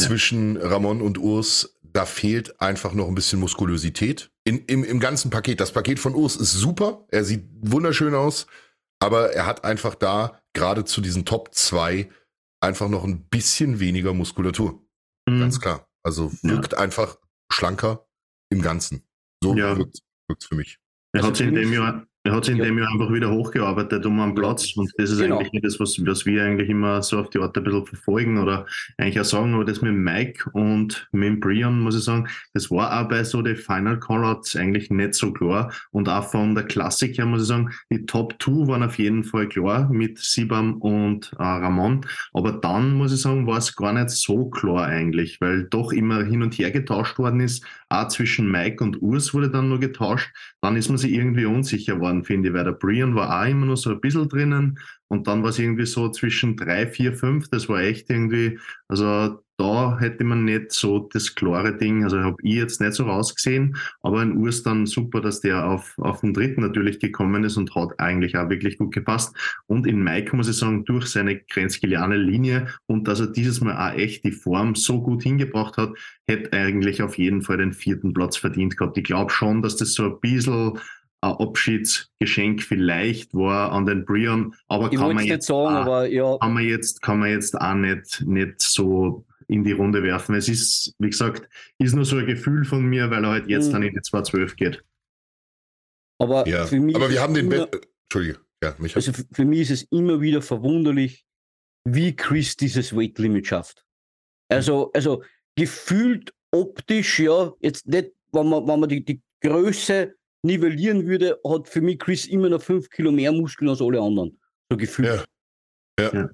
[0.00, 4.30] Zwischen Ramon und Urs, da fehlt einfach noch ein bisschen Muskulosität.
[4.44, 5.60] In, im, Im ganzen Paket.
[5.60, 7.04] Das Paket von Urs ist super.
[7.08, 8.46] Er sieht wunderschön aus.
[8.98, 12.10] Aber er hat einfach da, gerade zu diesen Top 2,
[12.60, 14.84] einfach noch ein bisschen weniger Muskulatur.
[15.28, 15.40] Mhm.
[15.40, 15.88] Ganz klar.
[16.02, 16.78] Also wirkt ja.
[16.78, 17.18] einfach
[17.52, 18.06] schlanker
[18.50, 19.06] im Ganzen.
[19.42, 19.76] So ja.
[19.76, 20.78] wirkt es für mich.
[21.12, 24.04] Er hat sich in dem Jahr er hat sich in dem Jahr einfach wieder hochgearbeitet
[24.04, 25.38] um einen Platz und das ist genau.
[25.38, 28.66] eigentlich das, was, was wir eigentlich immer so auf die Art ein bisschen verfolgen oder
[28.98, 33.00] eigentlich auch sagen, aber das mit Mike und mit Brian, muss ich sagen, das war
[33.00, 37.16] auch bei so den Final Callouts eigentlich nicht so klar und auch von der Klassik
[37.16, 41.32] her muss ich sagen, die Top 2 waren auf jeden Fall klar mit Sibam und
[41.38, 42.02] äh, Ramon,
[42.34, 46.22] aber dann muss ich sagen, war es gar nicht so klar eigentlich, weil doch immer
[46.22, 50.28] hin und her getauscht worden ist, auch zwischen Mike und Urs wurde dann nur getauscht,
[50.60, 53.48] dann ist man sich irgendwie unsicher war geworden, finde ich, weil der Brian war auch
[53.48, 54.78] immer noch so ein bisschen drinnen
[55.08, 59.40] und dann war es irgendwie so zwischen drei, vier, fünf, das war echt irgendwie, also
[59.56, 63.76] da hätte man nicht so das klare Ding, also habe ich jetzt nicht so rausgesehen,
[64.02, 67.74] aber in Urs dann super, dass der auf, auf den dritten natürlich gekommen ist und
[67.74, 69.36] hat eigentlich auch wirklich gut gepasst.
[69.66, 73.76] Und in Mike muss ich sagen, durch seine grenzgeliane Linie und dass er dieses Mal
[73.76, 75.92] auch echt die Form so gut hingebracht hat,
[76.26, 78.96] hätte eigentlich auf jeden Fall den vierten Platz verdient gehabt.
[78.96, 80.78] Ich glaube schon, dass das so ein bisschen
[81.22, 86.06] ein Abschiedsgeschenk vielleicht war an den Brian, aber ich kann man, jetzt sagen, auch, aber
[86.08, 86.38] ja.
[86.38, 90.36] kann man jetzt kann man jetzt auch nicht nicht so in die Runde werfen.
[90.36, 93.68] Es ist, wie gesagt, ist nur so ein Gefühl von mir, weil er halt jetzt
[93.68, 93.72] mhm.
[93.72, 94.84] dann in die 212 geht.
[96.18, 96.66] Aber, ja.
[96.66, 97.68] für mich Aber wir haben den immer,
[98.04, 101.24] Entschuldige, ja, mich Also für mich ist es immer wieder verwunderlich,
[101.84, 103.84] wie Chris dieses Weight Limit schafft.
[104.48, 105.24] Also, also
[105.56, 111.68] gefühlt optisch, ja, jetzt nicht, wenn man, wenn man die, die Größe nivellieren würde, hat
[111.68, 114.38] für mich Chris immer noch fünf Kilo mehr Muskeln als alle anderen.
[114.70, 115.26] So gefühlt.
[115.98, 116.04] Ja.
[116.04, 116.14] ja.
[116.14, 116.30] ja.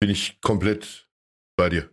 [0.00, 1.08] Bin ich komplett
[1.56, 1.90] bei dir.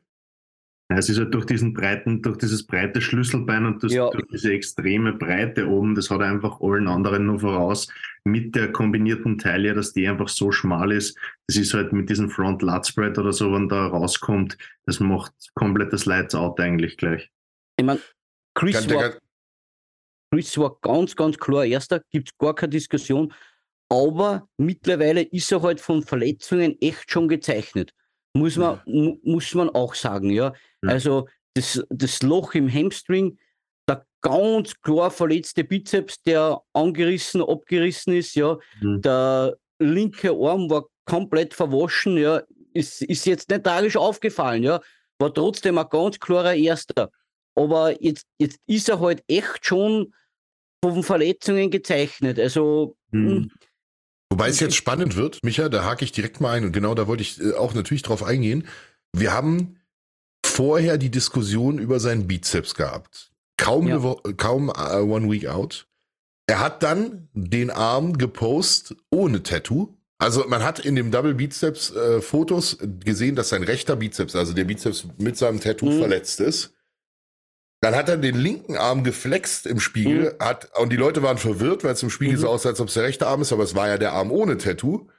[0.87, 4.07] Es ist halt durch diesen breiten, durch dieses breite Schlüsselbein und das, ja.
[4.11, 7.87] durch diese extreme Breite oben, das hat einfach allen anderen nur voraus.
[8.23, 11.17] Mit der kombinierten Taille, dass die einfach so schmal ist.
[11.47, 15.33] Das ist halt mit diesem Front Lat Spread oder so, wenn da rauskommt, das macht
[15.55, 17.31] komplettes Lights Out eigentlich gleich.
[17.77, 17.99] Ich meine,
[18.53, 19.15] Chris war,
[20.35, 23.33] Chris war ganz, ganz klar Erster, gibt es gar keine Diskussion.
[23.87, 27.91] Aber mittlerweile ist er halt von Verletzungen echt schon gezeichnet.
[28.33, 29.13] Muss man, ja.
[29.23, 30.53] muss man auch sagen, ja.
[30.83, 30.89] ja.
[30.89, 33.37] Also das, das Loch im Hamstring,
[33.87, 38.57] der ganz klar verletzte Bizeps, der angerissen, abgerissen ist, ja.
[38.81, 39.01] Mhm.
[39.01, 42.41] Der linke Arm war komplett verwaschen, ja.
[42.73, 44.81] Ist, ist jetzt nicht tragisch aufgefallen, ja.
[45.17, 47.09] War trotzdem ein ganz klarer Erster.
[47.55, 50.11] Aber jetzt, jetzt ist er halt echt schon
[50.93, 52.39] von Verletzungen gezeichnet.
[52.39, 53.51] Also, mhm.
[54.29, 57.07] Wobei es jetzt spannend wird, Micha, da hake ich direkt mal ein und genau da
[57.07, 58.67] wollte ich äh, auch natürlich drauf eingehen.
[59.13, 59.77] Wir haben
[60.45, 63.31] vorher die Diskussion über seinen Bizeps gehabt.
[63.57, 64.15] Kaum, ja.
[64.37, 65.87] kaum uh, one week out.
[66.47, 69.95] Er hat dann den Arm gepostet ohne Tattoo.
[70.17, 74.53] Also man hat in dem Double Bizeps äh, Fotos gesehen, dass sein rechter Bizeps, also
[74.53, 75.99] der Bizeps mit seinem Tattoo mhm.
[75.99, 76.74] verletzt ist.
[77.81, 80.43] Dann hat er den linken Arm geflext im Spiegel, mhm.
[80.43, 82.41] hat, und die Leute waren verwirrt, weil es im Spiegel mhm.
[82.41, 84.31] so aussah, als ob es der rechte Arm ist, aber es war ja der Arm
[84.31, 85.09] ohne Tattoo.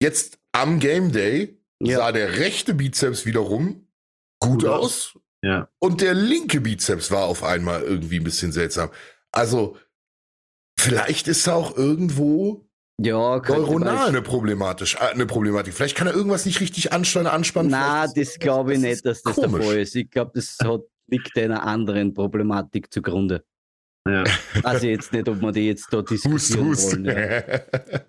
[0.00, 1.98] Jetzt am Game Day ja.
[1.98, 3.88] sah der rechte Bizeps wiederum
[4.40, 5.18] gut, gut aus.
[5.42, 5.68] Ja.
[5.78, 8.90] Und der linke Bizeps war auf einmal irgendwie ein bisschen seltsam.
[9.32, 9.76] Also,
[10.78, 12.68] vielleicht ist er auch irgendwo
[13.00, 15.74] ja, neuronal eine, problematisch, äh, eine Problematik.
[15.74, 17.70] Vielleicht kann er irgendwas nicht richtig ansteuern, anspannen.
[17.70, 19.60] Na, das glaube ich nicht, dass das komisch.
[19.60, 19.96] der Fall ist.
[19.96, 23.44] Ich glaube, das hat liegt einer anderen Problematik zugrunde.
[24.08, 24.24] Ja.
[24.64, 26.92] Also jetzt nicht, ob wir die jetzt da diskutieren hust, hust.
[26.92, 27.04] wollen.
[27.04, 27.42] Ja.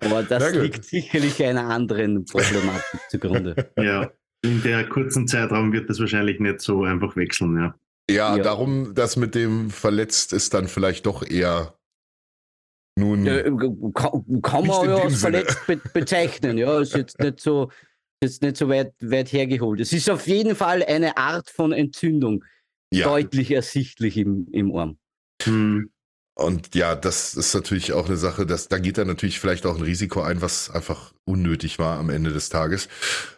[0.00, 3.70] Aber das liegt sicherlich einer anderen Problematik zugrunde.
[3.78, 4.10] Ja,
[4.44, 7.74] in der kurzen Zeitraum wird das wahrscheinlich nicht so einfach wechseln, ja.
[8.10, 8.42] Ja, ja.
[8.42, 11.78] darum, das mit dem verletzt ist dann vielleicht doch eher
[12.98, 13.24] nun.
[13.24, 13.42] Ja,
[13.92, 16.80] kann, kann man ja als verletzt be bezeichnen, ja.
[16.80, 17.70] Ist jetzt nicht so,
[18.20, 19.80] ist nicht so weit, weit hergeholt.
[19.80, 22.44] Es ist auf jeden Fall eine Art von Entzündung
[22.94, 23.06] ja.
[23.06, 24.98] deutlich ersichtlich im, im Arm.
[25.42, 25.90] Hm.
[26.36, 29.76] Und ja, das ist natürlich auch eine Sache, dass da geht er natürlich vielleicht auch
[29.76, 32.88] ein Risiko ein, was einfach unnötig war am Ende des Tages.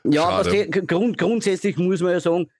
[0.05, 2.51] Ja, aber grund, grundsätzlich muss man ja sagen,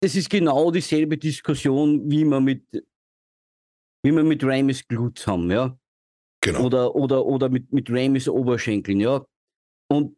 [0.00, 2.62] das ist genau dieselbe Diskussion, wie wir mit,
[4.02, 5.76] wie wir mit Ramis Glutes haben, ja.
[6.40, 6.64] Genau.
[6.64, 9.26] Oder, oder, oder mit, mit Ramis Oberschenkeln, ja.
[9.88, 10.16] Und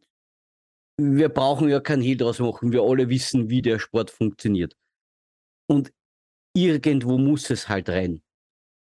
[1.01, 2.71] wir brauchen ja kein Hehl draus machen.
[2.71, 4.75] Wir alle wissen, wie der Sport funktioniert.
[5.67, 5.91] Und
[6.53, 8.21] irgendwo muss es halt rein.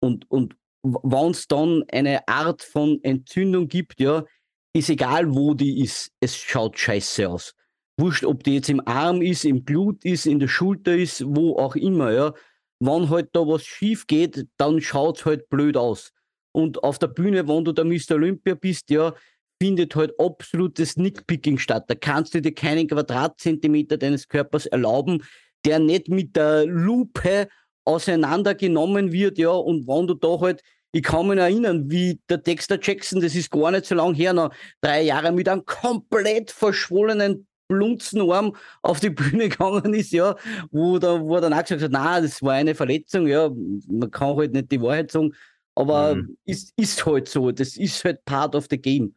[0.02, 4.26] Und, und wenn es dann eine Art von Entzündung gibt, ja,
[4.74, 7.56] ist egal, wo die ist, es schaut scheiße aus.
[7.98, 11.58] Wurscht, ob die jetzt im Arm ist, im Blut ist, in der Schulter ist, wo
[11.58, 12.34] auch immer, ja.
[12.80, 16.12] Wenn halt da was schief geht, dann schaut es halt blöd aus.
[16.52, 18.16] Und auf der Bühne, wenn du der Mr.
[18.16, 19.14] Olympia bist, ja,
[19.62, 21.86] findet halt absolutes Nickpicking statt.
[21.88, 25.24] Da kannst du dir keinen Quadratzentimeter deines Körpers erlauben,
[25.66, 27.48] der nicht mit der Lupe
[27.86, 30.62] auseinandergenommen wird, ja, und wenn du da halt,
[30.92, 34.34] ich kann mich erinnern, wie der Dexter Jackson, das ist gar nicht so lang her,
[34.34, 40.36] noch drei Jahre mit einem komplett verschwollenen Blunzenarm auf die Bühne gegangen ist, ja,
[40.72, 43.50] wo, da, wo er dann auch gesagt hat, na, das war eine Verletzung, ja,
[43.88, 45.34] man kann halt nicht die Wahrheit sagen,
[45.76, 46.38] aber mhm.
[46.46, 49.16] ist, ist halt so, das ist halt part of the game.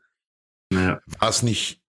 [0.77, 1.01] Ja.
[1.19, 1.81] War es nicht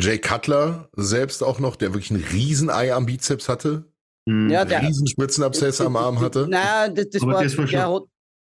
[0.00, 3.92] Jay Cutler selbst auch noch, der wirklich ein Riesenei am Bizeps hatte?
[4.26, 4.50] Mhm.
[4.50, 6.46] Ja, der Riesenspitzenabszess am Arm hatte?
[6.48, 8.02] Nein, das, das war, das war der, hat,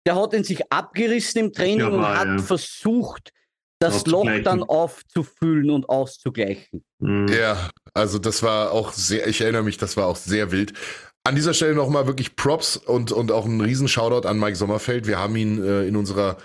[0.06, 2.38] der hat ihn sich abgerissen im Training ja, und hat ja.
[2.38, 3.32] versucht,
[3.78, 6.84] das Loch dann aufzufüllen und auszugleichen.
[7.00, 7.28] Mhm.
[7.28, 10.72] Ja, also das war auch sehr, ich erinnere mich, das war auch sehr wild.
[11.24, 15.06] An dieser Stelle nochmal wirklich Props und, und auch ein Riesenshoutout an Mike Sommerfeld.
[15.06, 16.36] Wir haben ihn äh, in unserer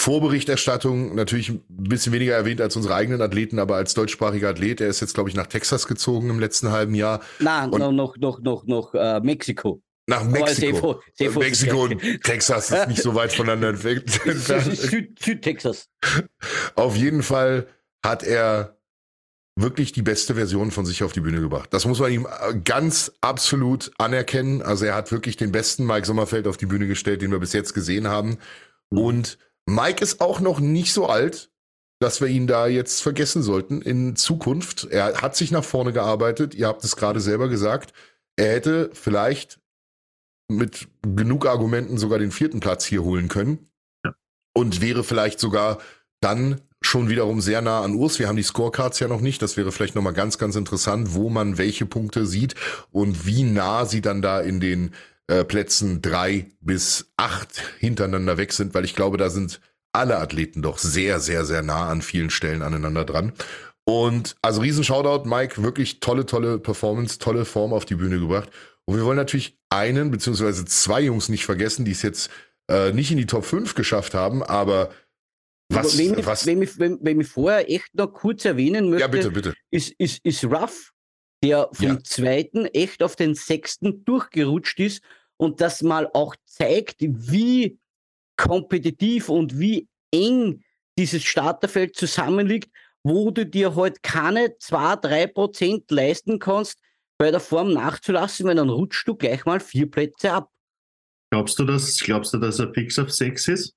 [0.00, 4.88] Vorberichterstattung natürlich ein bisschen weniger erwähnt als unsere eigenen Athleten, aber als deutschsprachiger Athlet, er
[4.88, 7.20] ist jetzt, glaube ich, nach Texas gezogen im letzten halben Jahr.
[7.38, 9.82] Nein, und noch, noch, noch, noch äh, Mexiko.
[10.06, 11.02] Nach Mexiko.
[11.12, 14.08] Sehr froh, Mexiko und Texas ist nicht so weit voneinander entfernt.
[14.74, 15.90] Süd, Südtexas.
[16.76, 17.66] Auf jeden Fall
[18.02, 18.78] hat er
[19.56, 21.74] wirklich die beste Version von sich auf die Bühne gebracht.
[21.74, 24.62] Das muss man ihm äh, ganz absolut anerkennen.
[24.62, 27.52] Also er hat wirklich den besten Mike Sommerfeld auf die Bühne gestellt, den wir bis
[27.52, 28.38] jetzt gesehen haben.
[28.88, 29.36] Und
[29.70, 31.50] Mike ist auch noch nicht so alt,
[32.00, 34.88] dass wir ihn da jetzt vergessen sollten in Zukunft.
[34.90, 36.54] Er hat sich nach vorne gearbeitet.
[36.54, 37.92] Ihr habt es gerade selber gesagt.
[38.36, 39.60] Er hätte vielleicht
[40.48, 43.70] mit genug Argumenten sogar den vierten Platz hier holen können.
[44.04, 44.14] Ja.
[44.54, 45.78] Und wäre vielleicht sogar
[46.20, 48.18] dann schon wiederum sehr nah an Urs.
[48.18, 49.40] Wir haben die Scorecards ja noch nicht.
[49.42, 52.54] Das wäre vielleicht nochmal ganz, ganz interessant, wo man welche Punkte sieht
[52.90, 54.94] und wie nah sie dann da in den
[55.30, 59.60] äh, Plätzen drei bis acht hintereinander weg sind, weil ich glaube, da sind
[59.92, 63.32] alle Athleten doch sehr, sehr, sehr nah an vielen Stellen aneinander dran.
[63.84, 68.50] Und also riesen Shoutout, Mike, wirklich tolle, tolle Performance, tolle Form auf die Bühne gebracht.
[68.86, 72.28] Und wir wollen natürlich einen beziehungsweise zwei Jungs nicht vergessen, die es jetzt
[72.68, 74.90] äh, nicht in die Top 5 geschafft haben, aber
[75.68, 76.44] was, wenn, ich, was?
[76.46, 79.54] Wenn, ich, wenn, wenn ich vorher echt noch kurz erwähnen möchte, ja, bitte, bitte.
[79.70, 80.90] Ist, ist, ist Ruff,
[81.44, 82.02] der vom ja.
[82.02, 85.02] zweiten echt auf den sechsten durchgerutscht ist
[85.40, 87.78] und das mal auch zeigt, wie
[88.36, 90.62] kompetitiv und wie eng
[90.98, 92.70] dieses Starterfeld zusammenliegt,
[93.02, 96.78] wo du dir halt keine 2-3% leisten kannst,
[97.18, 100.50] bei der Form nachzulassen, weil dann rutschst du gleich mal vier Plätze ab.
[101.32, 103.76] Glaubst du, dass, glaubst du, dass er fix auf 6 ist?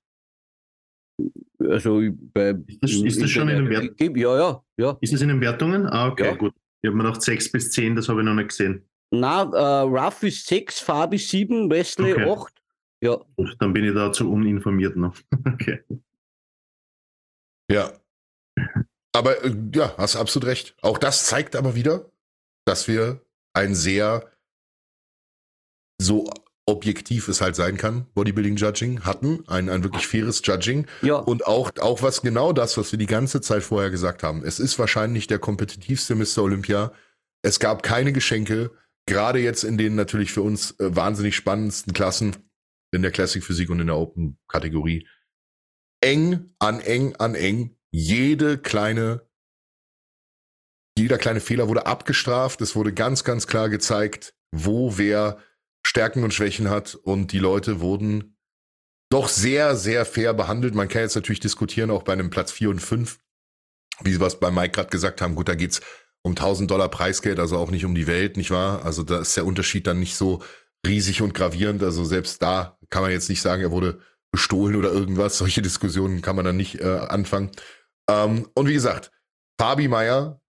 [1.60, 2.02] Also
[2.34, 4.16] bei, ist das, ist das schon in den Wertungen?
[4.16, 4.98] Ja, ja, ja.
[5.00, 5.86] Ist das in den Wertungen?
[5.86, 6.34] Ah, okay, ja.
[6.34, 6.52] gut.
[6.82, 8.86] Ich habe mir gedacht 6 bis 10, das habe ich noch nicht gesehen.
[9.20, 12.30] Na, äh, Ruff ist 6, Fabi 7, Wesley okay.
[12.30, 12.62] 8.
[13.02, 13.20] Ja.
[13.58, 15.16] Dann bin ich da zu uninformiert noch.
[15.46, 15.82] okay.
[17.70, 17.92] Ja.
[19.12, 20.74] Aber äh, ja, hast absolut recht.
[20.82, 22.10] Auch das zeigt aber wieder,
[22.64, 23.20] dass wir
[23.52, 24.30] ein sehr
[26.00, 26.28] so
[26.66, 30.86] objektiv es halt sein kann, Bodybuilding-Judging hatten, ein, ein wirklich faires Judging.
[31.02, 31.16] Ja.
[31.16, 34.42] Und auch, auch was genau das, was wir die ganze Zeit vorher gesagt haben.
[34.44, 36.38] Es ist wahrscheinlich der kompetitivste Mr.
[36.38, 36.92] Olympia.
[37.42, 38.70] Es gab keine Geschenke,
[39.06, 42.36] gerade jetzt in den natürlich für uns äh, wahnsinnig spannendsten Klassen,
[42.92, 45.08] in der Classic Physik und in der Open-Kategorie.
[46.00, 47.76] Eng an eng an eng.
[47.90, 49.28] Jede kleine,
[50.96, 52.60] jeder kleine Fehler wurde abgestraft.
[52.60, 55.38] Es wurde ganz, ganz klar gezeigt, wo wer
[55.86, 58.36] Stärken und Schwächen hat und die Leute wurden
[59.10, 60.74] doch sehr, sehr fair behandelt.
[60.74, 63.18] Man kann jetzt natürlich diskutieren, auch bei einem Platz 4 und 5,
[64.02, 65.34] wie sie was bei Mike gerade gesagt haben.
[65.34, 65.80] Gut, da geht's
[66.24, 68.84] um 1000 Dollar Preisgeld, also auch nicht um die Welt, nicht wahr?
[68.84, 70.42] Also da ist der Unterschied dann nicht so
[70.86, 71.82] riesig und gravierend.
[71.82, 74.00] Also selbst da kann man jetzt nicht sagen, er wurde
[74.32, 75.38] bestohlen oder irgendwas.
[75.38, 77.50] Solche Diskussionen kann man dann nicht äh, anfangen.
[78.10, 79.12] Ähm, und wie gesagt,
[79.60, 80.40] Fabi Meier,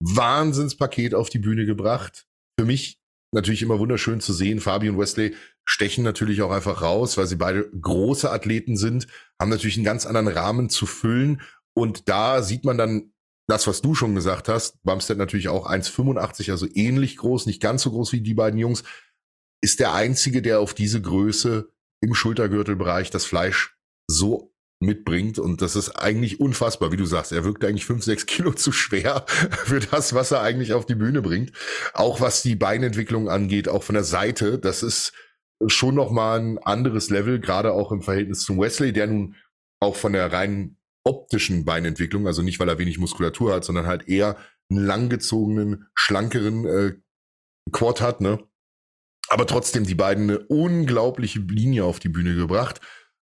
[0.00, 2.26] Wahnsinnspaket auf die Bühne gebracht.
[2.58, 2.98] Für mich
[3.32, 4.60] natürlich immer wunderschön zu sehen.
[4.60, 5.34] Fabi und Wesley
[5.64, 9.08] stechen natürlich auch einfach raus, weil sie beide große Athleten sind,
[9.40, 11.42] haben natürlich einen ganz anderen Rahmen zu füllen.
[11.74, 13.12] Und da sieht man dann
[13.48, 14.82] das, was du schon gesagt hast.
[14.82, 18.82] Bumstead natürlich auch 1,85, also ähnlich groß, nicht ganz so groß wie die beiden Jungs,
[19.62, 23.76] ist der einzige, der auf diese Größe im Schultergürtelbereich das Fleisch
[24.08, 25.38] so mitbringt.
[25.38, 27.32] Und das ist eigentlich unfassbar, wie du sagst.
[27.32, 29.24] Er wirkt eigentlich fünf, sechs Kilo zu schwer
[29.64, 31.52] für das, was er eigentlich auf die Bühne bringt.
[31.94, 35.12] Auch was die Beinentwicklung angeht, auch von der Seite, das ist
[35.68, 39.36] schon nochmal ein anderes Level, gerade auch im Verhältnis zum Wesley, der nun
[39.80, 40.75] auch von der reinen
[41.06, 44.36] optischen Beinentwicklung, also nicht, weil er wenig Muskulatur hat, sondern halt eher
[44.68, 46.94] einen langgezogenen, schlankeren äh,
[47.72, 48.42] Quad hat, ne?
[49.28, 52.80] Aber trotzdem die beiden eine unglaubliche Linie auf die Bühne gebracht.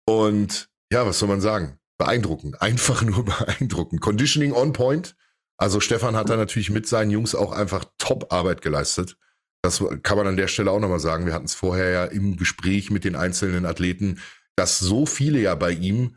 [0.06, 1.78] Und ja, was soll man sagen?
[1.98, 2.60] Beeindruckend.
[2.60, 4.00] Einfach nur beeindruckend.
[4.00, 5.16] Conditioning on point.
[5.56, 9.16] Also Stefan hat da natürlich mit seinen Jungs auch einfach Top-Arbeit geleistet.
[9.62, 11.26] Das kann man an der Stelle auch nochmal sagen.
[11.26, 14.20] Wir hatten es vorher ja im Gespräch mit den einzelnen Athleten,
[14.56, 16.16] dass so viele ja bei ihm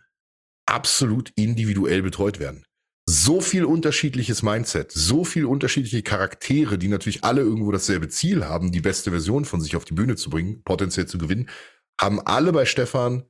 [0.68, 2.64] absolut individuell betreut werden.
[3.10, 8.72] So viel unterschiedliches Mindset, so viel unterschiedliche Charaktere, die natürlich alle irgendwo dasselbe Ziel haben,
[8.72, 11.50] die beste Version von sich auf die Bühne zu bringen, potenziell zu gewinnen,
[12.00, 13.24] haben alle bei Stefan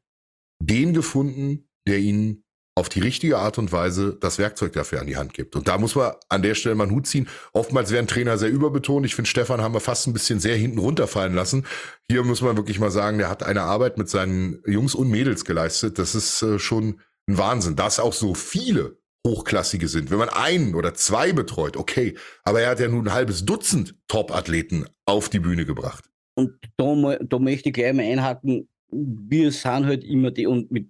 [0.60, 2.44] den gefunden, der ihnen
[2.78, 5.56] auf die richtige Art und Weise das Werkzeug dafür an die Hand gibt.
[5.56, 7.28] Und da muss man an der Stelle mal einen Hut ziehen.
[7.52, 9.04] Oftmals werden Trainer sehr überbetont.
[9.06, 11.66] Ich finde, Stefan haben wir fast ein bisschen sehr hinten runterfallen lassen.
[12.08, 15.44] Hier muss man wirklich mal sagen, der hat eine Arbeit mit seinen Jungs und Mädels
[15.44, 15.98] geleistet.
[15.98, 20.10] Das ist äh, schon ein Wahnsinn, dass auch so viele Hochklassige sind.
[20.10, 22.16] Wenn man einen oder zwei betreut, okay.
[22.44, 26.06] Aber er hat ja nun ein halbes Dutzend Top-Athleten auf die Bühne gebracht.
[26.36, 30.90] Und da, da möchte ich gleich mal einhaken, wir sind halt immer die, und mit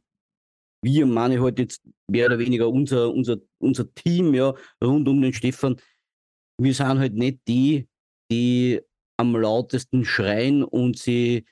[0.84, 5.22] wir meine ich halt jetzt mehr oder weniger unser, unser, unser Team, ja, rund um
[5.22, 5.78] den Stefan,
[6.60, 7.88] wir sind halt nicht die,
[8.32, 8.82] die
[9.18, 11.46] am lautesten schreien und sie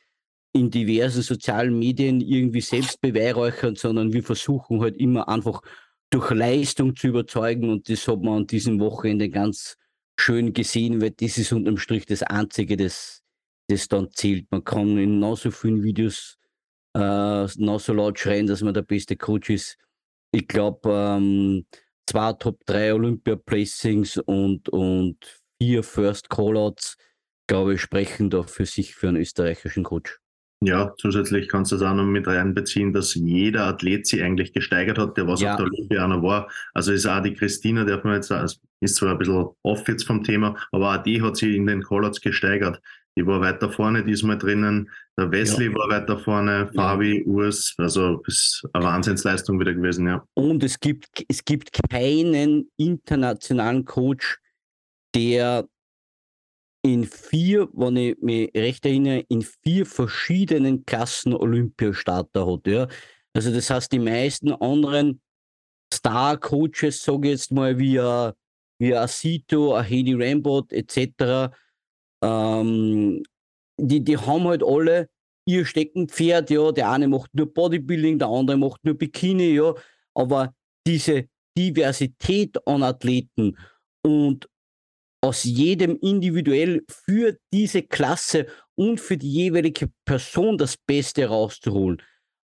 [0.56, 5.62] in diversen sozialen Medien irgendwie selbst beweihräuchern, sondern wir versuchen halt immer einfach
[6.10, 9.76] durch Leistung zu überzeugen und das hat man an diesem Wochenende ganz
[10.18, 13.22] schön gesehen, weil das ist unterm Strich das Einzige, das,
[13.68, 14.50] das dann zählt.
[14.50, 16.38] Man kann in noch so vielen Videos
[16.96, 19.78] äh, noch so laut schreien, dass man der beste Coach ist.
[20.32, 21.66] Ich glaube, ähm,
[22.08, 25.18] zwei Top 3 Olympia Placings und, und
[25.62, 26.96] vier First Callouts,
[27.48, 30.18] glaube ich, sprechen da für sich für einen österreichischen Coach.
[30.62, 34.98] Ja, zusätzlich kannst du das auch noch mit reinbeziehen, dass jeder Athlet sich eigentlich gesteigert
[34.98, 35.52] hat, der was ja.
[35.52, 36.50] auf der Olympianer war.
[36.74, 40.06] Also ist auch die Christina, darf man jetzt, also ist zwar ein bisschen off jetzt
[40.06, 42.82] vom Thema, aber auch die hat sich in den Callouts gesteigert.
[43.18, 44.90] Die war weiter vorne diesmal drinnen.
[45.18, 45.76] Der Wesley ja.
[45.76, 47.26] war weiter vorne, Fabi, ja.
[47.26, 47.74] Urs.
[47.78, 50.26] Also ist eine Wahnsinnsleistung wieder gewesen, ja.
[50.34, 54.38] Und es gibt, es gibt keinen internationalen Coach,
[55.14, 55.66] der
[56.86, 62.68] in vier, wenn ich mich recht erinnere, in vier verschiedenen Klassen Olympiastarter hat.
[62.68, 62.88] Ja.
[63.34, 65.20] Also das heißt, die meisten anderen
[65.92, 68.36] Star-Coaches, sage ich jetzt mal, wie, a,
[68.78, 71.52] wie Asito, Hedy Rambot etc.,
[72.24, 73.24] ähm,
[73.78, 75.10] die, die haben halt alle
[75.48, 79.74] ihr Steckenpferd, ja, der eine macht nur Bodybuilding, der andere macht nur Bikini, ja,
[80.14, 80.54] aber
[80.86, 81.26] diese
[81.58, 83.58] Diversität an Athleten
[84.04, 84.48] und
[85.26, 88.46] aus jedem individuell für diese Klasse
[88.76, 92.00] und für die jeweilige Person das Beste rauszuholen.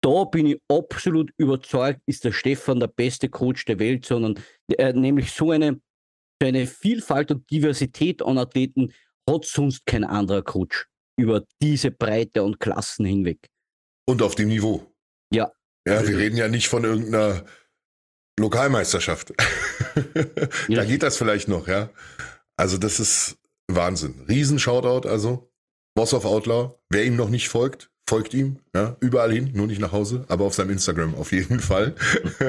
[0.02, 4.38] Da bin ich absolut überzeugt, ist der Stefan der beste Coach der Welt, sondern
[4.78, 5.80] äh, nämlich so eine,
[6.42, 8.92] so eine Vielfalt und Diversität an Athleten
[9.30, 10.88] hat sonst kein anderer Coach
[11.18, 13.48] über diese Breite und Klassen hinweg.
[14.06, 14.94] Und auf dem Niveau.
[15.32, 15.52] Ja.
[15.88, 17.46] Ja, wir reden ja nicht von irgendeiner
[18.38, 19.34] Lokalmeisterschaft.
[20.68, 21.90] da geht das vielleicht noch, ja.
[22.58, 23.38] Also das ist
[23.68, 24.26] Wahnsinn.
[24.28, 25.52] Riesen Shoutout also.
[25.96, 26.76] Boss of Outlaw.
[26.90, 28.60] Wer ihm noch nicht folgt, folgt ihm.
[28.76, 31.96] Ja, überall hin, nur nicht nach Hause, aber auf seinem Instagram auf jeden Fall.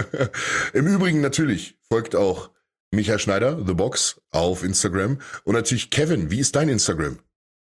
[0.73, 2.51] Im Übrigen natürlich folgt auch
[2.91, 5.19] Michael Schneider, The Box, auf Instagram.
[5.45, 7.19] Und natürlich Kevin, wie ist dein Instagram?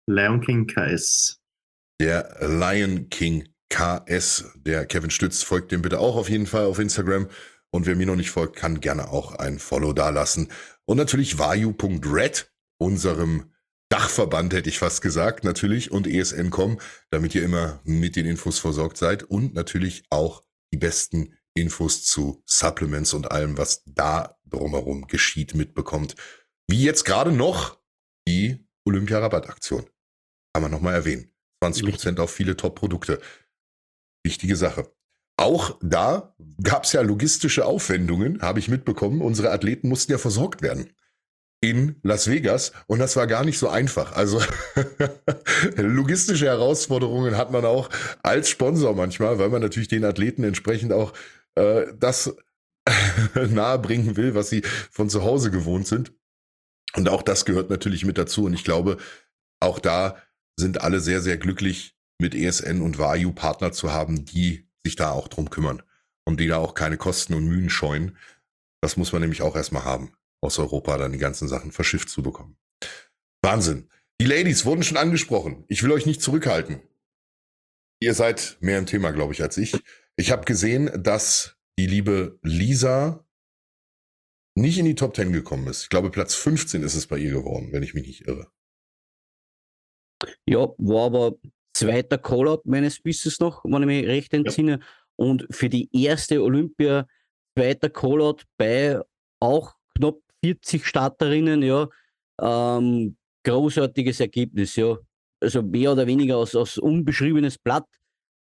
[0.07, 1.41] Lion King KS.
[2.01, 6.79] Der Lion King KS, der Kevin Stütz, folgt dem bitte auch auf jeden Fall auf
[6.79, 7.29] Instagram.
[7.75, 10.47] Und wer mir noch nicht folgt, kann gerne auch ein Follow dalassen.
[10.85, 12.49] Und natürlich vayu.red,
[12.79, 13.53] unserem
[13.89, 16.79] Dachverband hätte ich fast gesagt, natürlich, und ESN.com,
[17.11, 22.45] damit ihr immer mit den Infos versorgt seid und natürlich auch die besten Infos zu
[22.47, 26.15] Supplements und allem, was da drumherum geschieht, mitbekommt.
[26.71, 27.83] Wie jetzt gerade noch
[28.29, 29.85] die Olympia-Rabattaktion.
[30.53, 31.35] Kann man nochmal erwähnen.
[31.61, 33.21] 20 Prozent auf viele Top-Produkte.
[34.25, 34.95] Wichtige Sache.
[35.37, 39.21] Auch da gab es ja logistische Aufwendungen, habe ich mitbekommen.
[39.21, 40.91] Unsere Athleten mussten ja versorgt werden
[41.61, 44.13] in Las Vegas und das war gar nicht so einfach.
[44.13, 44.41] Also
[45.77, 47.89] logistische Herausforderungen hat man auch
[48.23, 51.15] als Sponsor manchmal, weil man natürlich den Athleten entsprechend auch
[51.55, 52.37] äh, das
[53.35, 56.13] nahebringen will, was sie von zu Hause gewohnt sind.
[56.97, 58.45] Und auch das gehört natürlich mit dazu.
[58.45, 58.99] Und ich glaube,
[59.59, 60.17] auch da
[60.57, 65.11] sind alle sehr, sehr glücklich, mit ESN und Vayu Partner zu haben, die sich da
[65.11, 65.83] auch drum kümmern
[66.27, 68.17] und die da auch keine Kosten und Mühen scheuen.
[68.83, 70.13] Das muss man nämlich auch erstmal haben,
[70.43, 72.57] aus Europa dann die ganzen Sachen verschifft zu bekommen.
[73.43, 73.89] Wahnsinn.
[74.21, 75.65] Die Ladies wurden schon angesprochen.
[75.69, 76.81] Ich will euch nicht zurückhalten.
[78.01, 79.75] Ihr seid mehr im Thema, glaube ich, als ich.
[80.17, 83.25] Ich habe gesehen, dass die liebe Lisa
[84.57, 85.85] nicht in die Top 10 gekommen ist.
[85.85, 88.51] Ich glaube, Platz 15 ist es bei ihr geworden, wenn ich mich nicht irre.
[90.47, 91.37] Ja, war aber
[91.75, 94.73] zweiter Callout meines Wissens noch, wenn ich mich recht entsinne.
[94.73, 94.79] Ja.
[95.17, 97.07] Und für die erste Olympia
[97.57, 99.01] zweiter Callout bei
[99.41, 101.89] auch knapp 40 Starterinnen, ja,
[102.41, 104.97] ähm, großartiges Ergebnis, ja.
[105.41, 107.87] Also mehr oder weniger aus, aus unbeschriebenes Blatt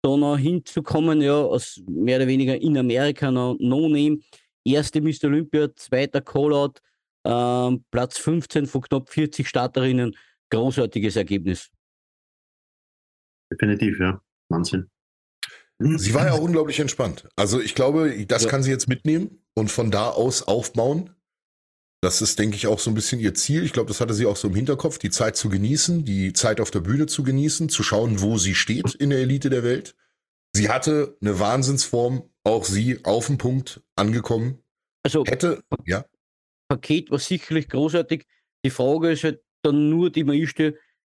[0.02, 4.20] da noch hinzukommen, ja, aus mehr oder weniger in Amerika noch No-Name.
[4.66, 5.26] Erste Mr.
[5.26, 6.74] Olympia, zweiter Callout,
[7.26, 10.16] ähm, Platz 15 von knapp 40 Starterinnen.
[10.52, 11.70] Großartiges Ergebnis.
[13.52, 14.22] Definitiv, ja.
[14.50, 14.90] Wahnsinn.
[15.82, 17.30] Sie war ja auch unglaublich entspannt.
[17.38, 18.50] Also ich glaube, das ja.
[18.50, 21.16] kann sie jetzt mitnehmen und von da aus aufbauen.
[22.02, 23.64] Das ist, denke ich, auch so ein bisschen ihr Ziel.
[23.64, 26.60] Ich glaube, das hatte sie auch so im Hinterkopf, die Zeit zu genießen, die Zeit
[26.60, 29.96] auf der Bühne zu genießen, zu schauen, wo sie steht in der Elite der Welt.
[30.54, 34.60] Sie hatte eine Wahnsinnsform, auch sie auf den Punkt angekommen.
[35.04, 36.06] Also hätte, ja.
[36.68, 38.26] Paket war sicherlich großartig.
[38.66, 40.58] Die Frage ist halt dann nur, die man ist,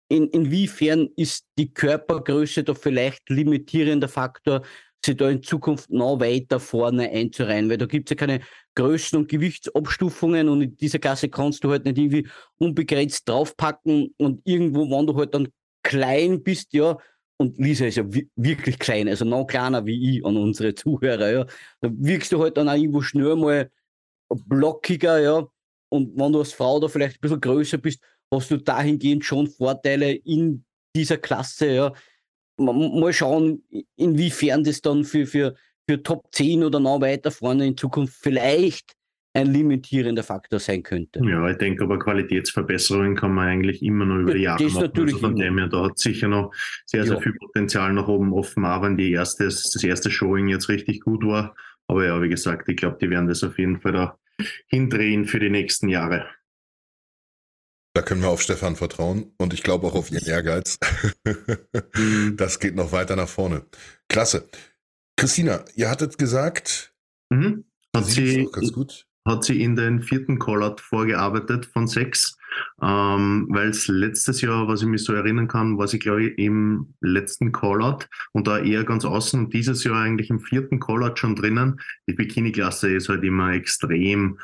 [0.08, 4.62] in, inwiefern ist die Körpergröße da vielleicht limitierender Faktor,
[5.04, 8.40] sie da in Zukunft noch weiter vorne einzureihen, weil da gibt es ja keine
[8.76, 12.28] Größen- und Gewichtsabstufungen und in dieser Klasse kannst du halt nicht irgendwie
[12.58, 15.48] unbegrenzt draufpacken und irgendwo, wenn du halt dann
[15.82, 16.98] klein bist, ja,
[17.38, 18.04] und Lisa ist ja
[18.34, 21.46] wirklich klein, also noch kleiner wie ich an unsere Zuhörer, ja.
[21.80, 23.70] Da wirkst du halt dann auch irgendwo schnell mal
[24.28, 25.46] blockiger, ja.
[25.88, 28.02] Und wenn du als Frau da vielleicht ein bisschen größer bist,
[28.32, 30.64] hast du dahingehend schon Vorteile in
[30.94, 31.92] dieser Klasse, ja.
[32.58, 33.62] Mal schauen,
[33.96, 35.54] inwiefern das dann für, für,
[35.86, 38.96] für Top 10 oder noch weiter vorne in Zukunft vielleicht
[39.36, 41.20] ein limitierender Faktor sein könnte.
[41.22, 44.84] Ja, ich denke aber Qualitätsverbesserungen kann man eigentlich immer noch über die Jahre das machen.
[44.86, 46.54] Natürlich also von dem her, da hat sicher noch
[46.86, 47.20] sehr, sehr ja.
[47.20, 51.22] viel Potenzial nach oben offen, auch wenn die erste, das erste Showing jetzt richtig gut
[51.26, 51.54] war.
[51.86, 54.18] Aber ja, wie gesagt, ich glaube, die werden das auf jeden Fall da
[54.68, 56.26] hindrehen für die nächsten Jahre.
[57.96, 60.78] Da können wir auf Stefan vertrauen und ich glaube auch auf ihren Ehrgeiz.
[62.36, 63.64] Das geht noch weiter nach vorne.
[64.10, 64.50] Klasse.
[65.16, 66.92] Christina, ihr hattet gesagt,
[67.30, 67.64] mhm.
[67.96, 68.46] hat sie,
[69.26, 72.35] hat sie in den vierten Callout vorgearbeitet von sechs,
[72.82, 76.38] ähm, weil es letztes Jahr, was ich mich so erinnern kann, war sie, glaube ich,
[76.38, 81.16] im letzten Callout und da eher ganz außen und dieses Jahr eigentlich im vierten Callout
[81.16, 81.80] schon drinnen.
[82.08, 84.38] Die Bikini-Klasse ist halt immer extrem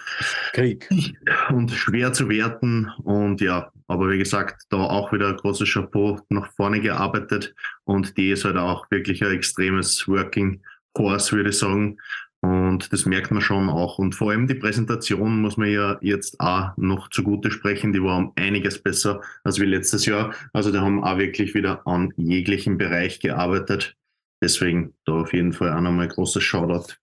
[0.53, 1.15] Krieg
[1.51, 6.21] und schwer zu werten und ja, aber wie gesagt, da auch wieder ein großes Chapeau
[6.29, 7.55] nach vorne gearbeitet
[7.85, 10.63] und die ist halt auch wirklich ein extremes Working
[10.97, 11.99] Horse, würde ich sagen.
[12.43, 13.99] Und das merkt man schon auch.
[13.99, 17.93] Und vor allem die Präsentation muss man ja jetzt auch noch zugute sprechen.
[17.93, 20.35] Die war um einiges besser als wie letztes Jahr.
[20.53, 23.97] Also da haben auch wirklich wieder an jeglichem Bereich gearbeitet.
[24.43, 26.95] Deswegen da auf jeden Fall auch nochmal großes Shoutout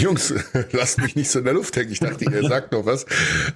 [0.00, 0.34] Jungs,
[0.72, 1.92] lasst mich nicht so in der Luft hängen.
[1.92, 3.06] Ich dachte, ihr sagt noch was.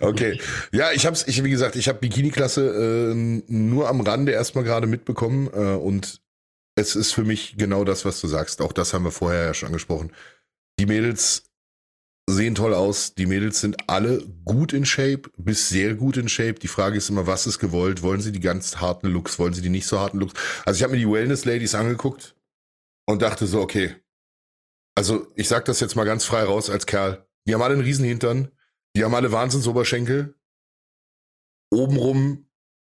[0.00, 0.40] Okay.
[0.72, 3.14] Ja, ich hab's, ich, wie gesagt, ich habe Bikini-Klasse äh,
[3.46, 6.20] nur am Rande erstmal gerade mitbekommen äh, und
[6.76, 8.60] es ist für mich genau das, was du sagst.
[8.60, 10.12] Auch das haben wir vorher ja schon angesprochen.
[10.78, 11.44] Die Mädels
[12.28, 13.14] sehen toll aus.
[13.14, 16.54] Die Mädels sind alle gut in Shape, bis sehr gut in Shape.
[16.54, 18.02] Die Frage ist immer, was ist gewollt?
[18.02, 19.38] Wollen sie die ganz harten Looks?
[19.38, 20.34] Wollen sie die nicht so harten Looks?
[20.64, 22.34] Also ich habe mir die Wellness Ladies angeguckt
[23.06, 23.94] und dachte so, okay,
[24.94, 27.26] also ich sag das jetzt mal ganz frei raus als Kerl.
[27.46, 28.50] Die haben alle einen Riesenhintern,
[28.96, 30.34] die haben alle Wahnsinnsoberschenkel.
[31.70, 32.48] Obenrum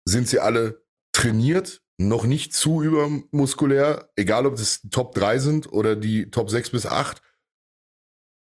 [0.05, 5.95] sind sie alle trainiert, noch nicht zu übermuskulär, egal ob das Top 3 sind oder
[5.95, 7.23] die Top 6 bis 8.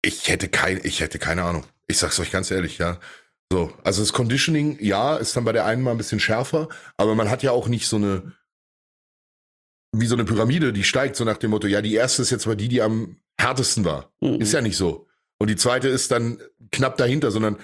[0.02, 1.64] Ich hätte kein, ich hätte keine Ahnung.
[1.86, 2.98] Ich sag's euch ganz ehrlich, ja.
[3.52, 7.14] So, also das Conditioning, ja, ist dann bei der einen mal ein bisschen schärfer, aber
[7.14, 8.32] man hat ja auch nicht so eine,
[9.92, 12.46] wie so eine Pyramide, die steigt, so nach dem Motto, ja, die erste ist jetzt
[12.46, 14.12] mal die, die am härtesten war.
[14.20, 14.40] Mhm.
[14.40, 15.06] Ist ja nicht so.
[15.38, 16.38] Und die zweite ist dann
[16.70, 17.58] knapp dahinter, sondern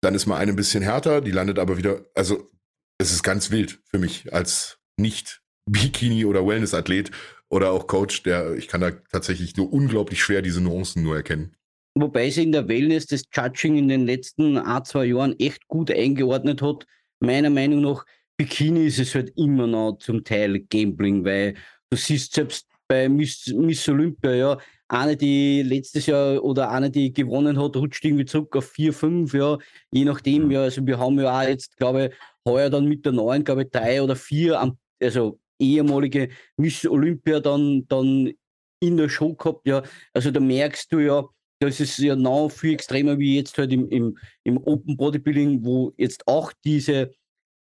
[0.00, 2.50] dann ist mal eine ein bisschen härter, die landet aber wieder, also
[2.98, 7.10] es ist ganz wild für mich als nicht Bikini- oder Wellness-Athlet
[7.48, 11.56] oder auch Coach, der ich kann da tatsächlich nur unglaublich schwer diese Nuancen nur erkennen.
[11.94, 15.90] Wobei sie in der Wellness das Judging in den letzten ein, zwei Jahren echt gut
[15.90, 16.86] eingeordnet hat.
[17.18, 21.54] Meiner Meinung nach, Bikini ist es halt immer noch zum Teil Gambling, weil
[21.90, 27.12] du siehst selbst bei Miss, Miss Olympia, ja, eine, die letztes Jahr oder eine, die
[27.12, 29.58] gewonnen hat, rutscht irgendwie zurück auf 4, 5, ja,
[29.92, 30.50] je nachdem, mhm.
[30.50, 32.14] ja, also wir haben ja auch jetzt, glaube ich,
[32.44, 37.86] heuer dann mit der neuen, glaube ich, drei oder vier, also ehemalige Miss Olympia dann,
[37.86, 38.32] dann
[38.80, 41.24] in der Show gehabt, ja, also da merkst du ja,
[41.60, 45.92] das ist ja noch viel extremer wie jetzt halt im, im, im Open Bodybuilding, wo
[45.96, 47.12] jetzt auch diese,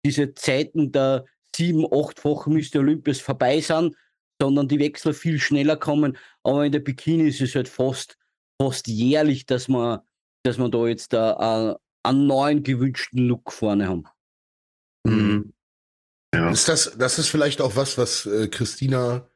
[0.07, 2.79] diese Zeiten der sieben, achtfachen Mr.
[2.79, 3.95] Olympias vorbei sind
[4.41, 6.17] sondern die Wechsel viel schneller kommen.
[6.43, 8.19] Aber in der Bikini ist es halt fast,
[8.61, 10.01] fast jährlich, dass man,
[10.45, 14.05] dass man da jetzt da, uh, einen neuen gewünschten Look vorne haben.
[15.05, 15.53] Mhm.
[16.35, 16.51] Ja.
[16.51, 19.29] Ist das, das ist vielleicht auch was, was äh, Christina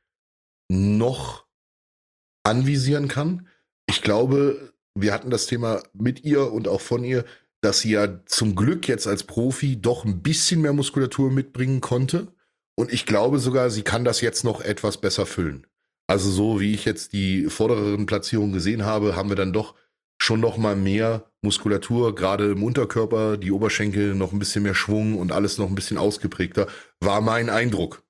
[0.70, 1.46] noch
[2.44, 3.48] anvisieren kann.
[3.86, 7.24] Ich glaube, wir hatten das Thema mit ihr und auch von ihr,
[7.62, 12.34] dass sie ja zum Glück jetzt als Profi doch ein bisschen mehr Muskulatur mitbringen konnte.
[12.82, 15.68] Und ich glaube sogar, sie kann das jetzt noch etwas besser füllen.
[16.08, 19.76] Also so wie ich jetzt die vordereren Platzierungen gesehen habe, haben wir dann doch
[20.20, 25.16] schon noch mal mehr Muskulatur, gerade im Unterkörper, die Oberschenkel noch ein bisschen mehr Schwung
[25.16, 26.66] und alles noch ein bisschen ausgeprägter,
[26.98, 28.02] war mein Eindruck.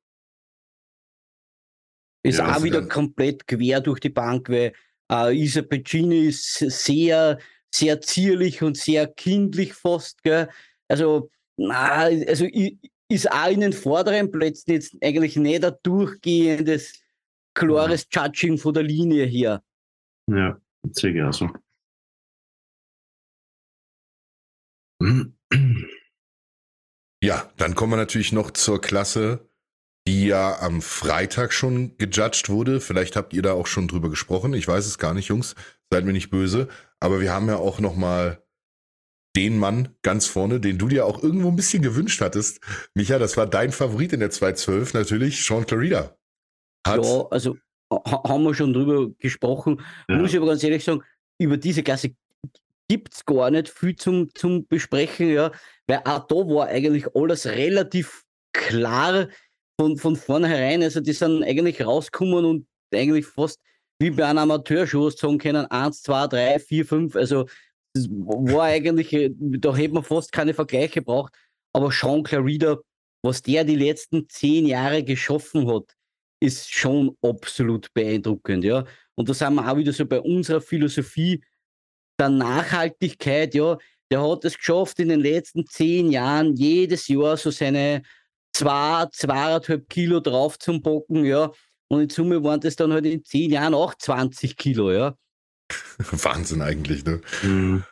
[2.22, 4.72] Ist ja, auch wieder komplett quer durch die Bank, weil
[5.12, 7.38] äh, Isa Pecini ist sehr,
[7.70, 10.22] sehr zierlich und sehr kindlich fast.
[10.22, 10.48] Gell?
[10.88, 12.78] Also, na, also ich,
[13.12, 17.00] ist auch in den vorderen Plätzen jetzt eigentlich nicht ein durchgehendes,
[17.54, 19.62] klares Judging von der Linie her.
[20.26, 20.60] Ja,
[20.92, 21.50] sehe ich auch so.
[27.22, 29.48] Ja, dann kommen wir natürlich noch zur Klasse
[30.06, 32.80] die ja am Freitag schon gejudged wurde.
[32.80, 34.54] Vielleicht habt ihr da auch schon drüber gesprochen.
[34.54, 35.54] Ich weiß es gar nicht, Jungs.
[35.90, 36.68] Seid mir nicht böse.
[37.00, 38.41] Aber wir haben ja auch noch mal
[39.37, 42.61] den Mann ganz vorne, den du dir auch irgendwo ein bisschen gewünscht hattest.
[42.95, 46.16] Micha, das war dein Favorit in der 212 natürlich, Sean Clarida.
[46.87, 47.57] Hat ja, also
[47.91, 49.80] haben wir schon drüber gesprochen.
[50.09, 50.16] Ja.
[50.16, 51.03] Muss ich aber ganz ehrlich sagen,
[51.39, 52.11] über diese Klasse
[52.89, 55.51] gibt es gar nicht viel zum, zum Besprechen, ja,
[55.87, 59.28] weil auch da war eigentlich alles relativ klar
[59.80, 60.83] von, von vornherein.
[60.83, 63.61] Also die sind eigentlich rausgekommen und eigentlich fast
[63.99, 67.16] wie bei einem Amateurshow sagen können, eins, zwei, drei, vier, fünf.
[67.16, 67.47] Also
[67.95, 71.34] das war eigentlich, äh, da hätte man fast keine Vergleiche gebraucht.
[71.72, 72.78] Aber Sean Clarida,
[73.22, 75.95] was der die letzten zehn Jahre geschaffen hat,
[76.40, 78.84] ist schon absolut beeindruckend, ja.
[79.14, 81.43] Und da sind wir auch wieder so bei unserer Philosophie
[82.18, 83.78] der Nachhaltigkeit, ja.
[84.11, 88.03] Der hat es geschafft, in den letzten zehn Jahren jedes Jahr so seine
[88.53, 91.53] zwei, zweieinhalb Kilo drauf zum Bocken, ja.
[91.88, 95.16] Und in Summe waren das dann halt in zehn Jahren auch 20 Kilo, ja.
[95.98, 97.20] Wahnsinn eigentlich, ne?
[97.42, 97.84] Mhm.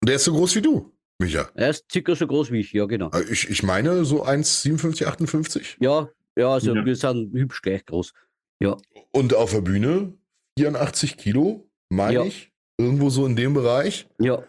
[0.00, 1.48] Und der ist so groß wie du, Micha.
[1.54, 3.10] Er ist circa so groß wie ich, ja, genau.
[3.10, 5.76] Äh, ich, ich meine so 1,57, 58?
[5.80, 6.84] Ja, ja, also ja.
[6.84, 8.12] wir sind hübsch gleich groß.
[8.60, 8.76] Ja.
[9.12, 10.14] Und auf der Bühne
[10.58, 12.24] 84 Kilo, meine ja.
[12.24, 12.52] ich.
[12.80, 14.08] Irgendwo so in dem Bereich.
[14.20, 14.44] Ja.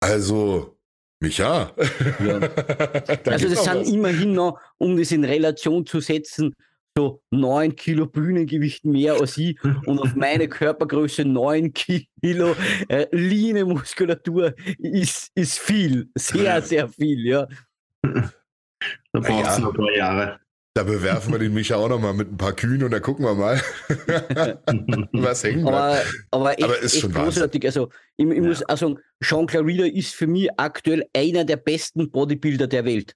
[0.00, 0.78] Also,
[1.20, 1.74] Micha.
[2.24, 2.36] Ja.
[3.26, 3.88] also das sind was.
[3.88, 6.54] immerhin noch, um das in Relation zu setzen,
[6.96, 12.54] so 9 Kilo Bühnengewicht mehr als ich und auf meine Körpergröße 9 Kilo
[12.88, 17.48] äh, Line Muskulatur ist, ist viel, sehr, sehr viel, ja.
[18.02, 19.58] Da braucht es ja.
[19.58, 20.40] noch ein paar Jahre.
[20.76, 23.24] Da bewerfen wir den Micha auch noch mal mit ein paar Kühen und dann gucken
[23.24, 23.60] wir mal,
[25.12, 27.64] was hängen aber, aber, echt, aber ist echt schon großartig.
[27.64, 28.42] Also, ich, ich ja.
[28.42, 33.14] muss auch sagen, Sean Clarida ist für mich aktuell einer der besten Bodybuilder der Welt.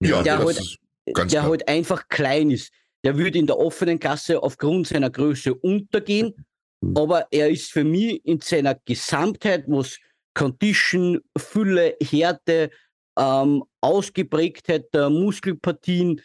[0.00, 0.78] Ja, der halt,
[1.14, 2.72] der halt einfach klein ist.
[3.04, 6.34] Der würde in der offenen Kasse aufgrund seiner Größe untergehen,
[6.80, 6.96] mhm.
[6.96, 9.98] aber er ist für mich in seiner Gesamtheit, was
[10.34, 12.70] Condition, Fülle, Härte,
[13.18, 16.20] ähm, Ausgeprägtheit der Muskelpartien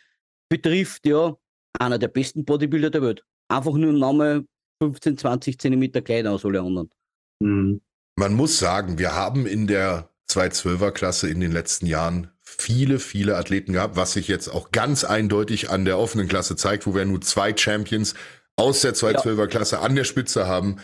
[0.50, 1.36] betrifft, ja,
[1.80, 3.24] einer der besten Bodybuilder der Welt.
[3.48, 4.48] Einfach nur im Namen
[4.82, 6.90] 15, 20 Zentimeter kleiner als alle anderen.
[7.40, 7.82] Mhm.
[8.16, 13.38] Man muss sagen, wir haben in der 212er Klasse in den letzten Jahren viele, viele
[13.38, 17.06] Athleten gehabt, was sich jetzt auch ganz eindeutig an der offenen Klasse zeigt, wo wir
[17.06, 18.14] nur zwei Champions
[18.56, 20.78] aus der 212er Klasse an der Spitze haben,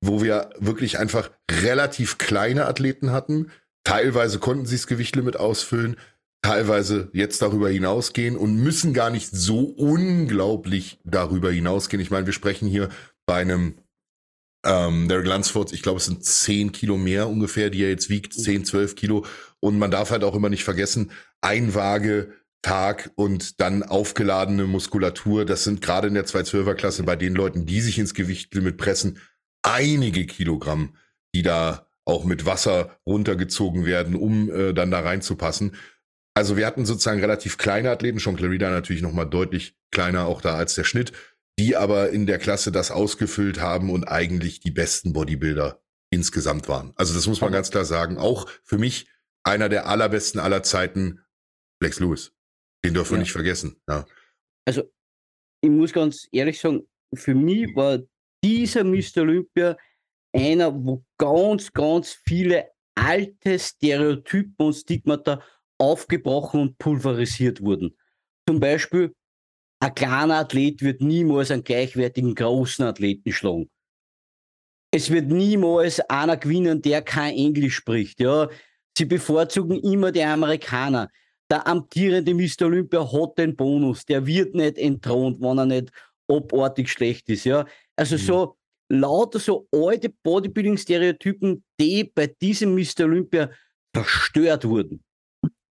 [0.00, 3.50] wo wir wirklich einfach relativ kleine Athleten hatten,
[3.86, 5.94] Teilweise konnten sie das Gewichtlimit ausfüllen,
[6.42, 12.02] teilweise jetzt darüber hinausgehen und müssen gar nicht so unglaublich darüber hinausgehen.
[12.02, 12.88] Ich meine, wir sprechen hier
[13.26, 13.78] bei einem
[14.66, 18.34] ähm, Derek Lunsford, ich glaube, es sind 10 Kilo mehr ungefähr, die er jetzt wiegt,
[18.34, 19.24] 10, 12 Kilo.
[19.60, 21.10] Und man darf halt auch immer nicht vergessen,
[21.40, 27.14] ein Waage Tag und dann aufgeladene Muskulatur, das sind gerade in der 212er Klasse bei
[27.14, 29.20] den Leuten, die sich ins Gewichtlimit pressen,
[29.62, 30.96] einige Kilogramm,
[31.32, 35.76] die da auch mit Wasser runtergezogen werden, um äh, dann da reinzupassen.
[36.34, 40.56] Also wir hatten sozusagen relativ kleine Athleten, schon Clarida natürlich nochmal deutlich kleiner auch da
[40.56, 41.12] als der Schnitt,
[41.58, 46.92] die aber in der Klasse das ausgefüllt haben und eigentlich die besten Bodybuilder insgesamt waren.
[46.96, 48.18] Also das muss man ganz klar sagen.
[48.18, 49.08] Auch für mich
[49.42, 51.20] einer der allerbesten aller Zeiten,
[51.80, 52.32] Flex Lewis.
[52.84, 53.80] Den dürfen wir nicht vergessen.
[53.88, 54.06] Ja.
[54.66, 54.82] Also
[55.62, 58.00] ich muss ganz ehrlich sagen, für mich war
[58.44, 59.22] dieser Mr.
[59.22, 59.76] Olympia
[60.32, 65.42] einer, wo ganz, ganz viele alte Stereotypen und Stigmata
[65.78, 67.96] aufgebrochen und pulverisiert wurden.
[68.48, 69.14] Zum Beispiel,
[69.80, 73.70] ein kleiner Athlet wird niemals einen gleichwertigen großen Athleten schlagen.
[74.90, 78.20] Es wird niemals einer gewinnen, der kein Englisch spricht.
[78.20, 78.48] Ja.
[78.96, 81.10] Sie bevorzugen immer die Amerikaner.
[81.50, 82.62] Der amtierende Mr.
[82.62, 84.04] Olympia hat den Bonus.
[84.06, 85.92] Der wird nicht entthront, wenn er nicht
[86.28, 87.44] abartig schlecht ist.
[87.44, 87.66] Ja.
[87.94, 88.20] Also mhm.
[88.20, 88.56] so
[88.88, 93.04] lauter so alte Bodybuilding-Stereotypen, die bei diesem Mr.
[93.04, 93.50] Olympia
[93.94, 95.02] zerstört wurden.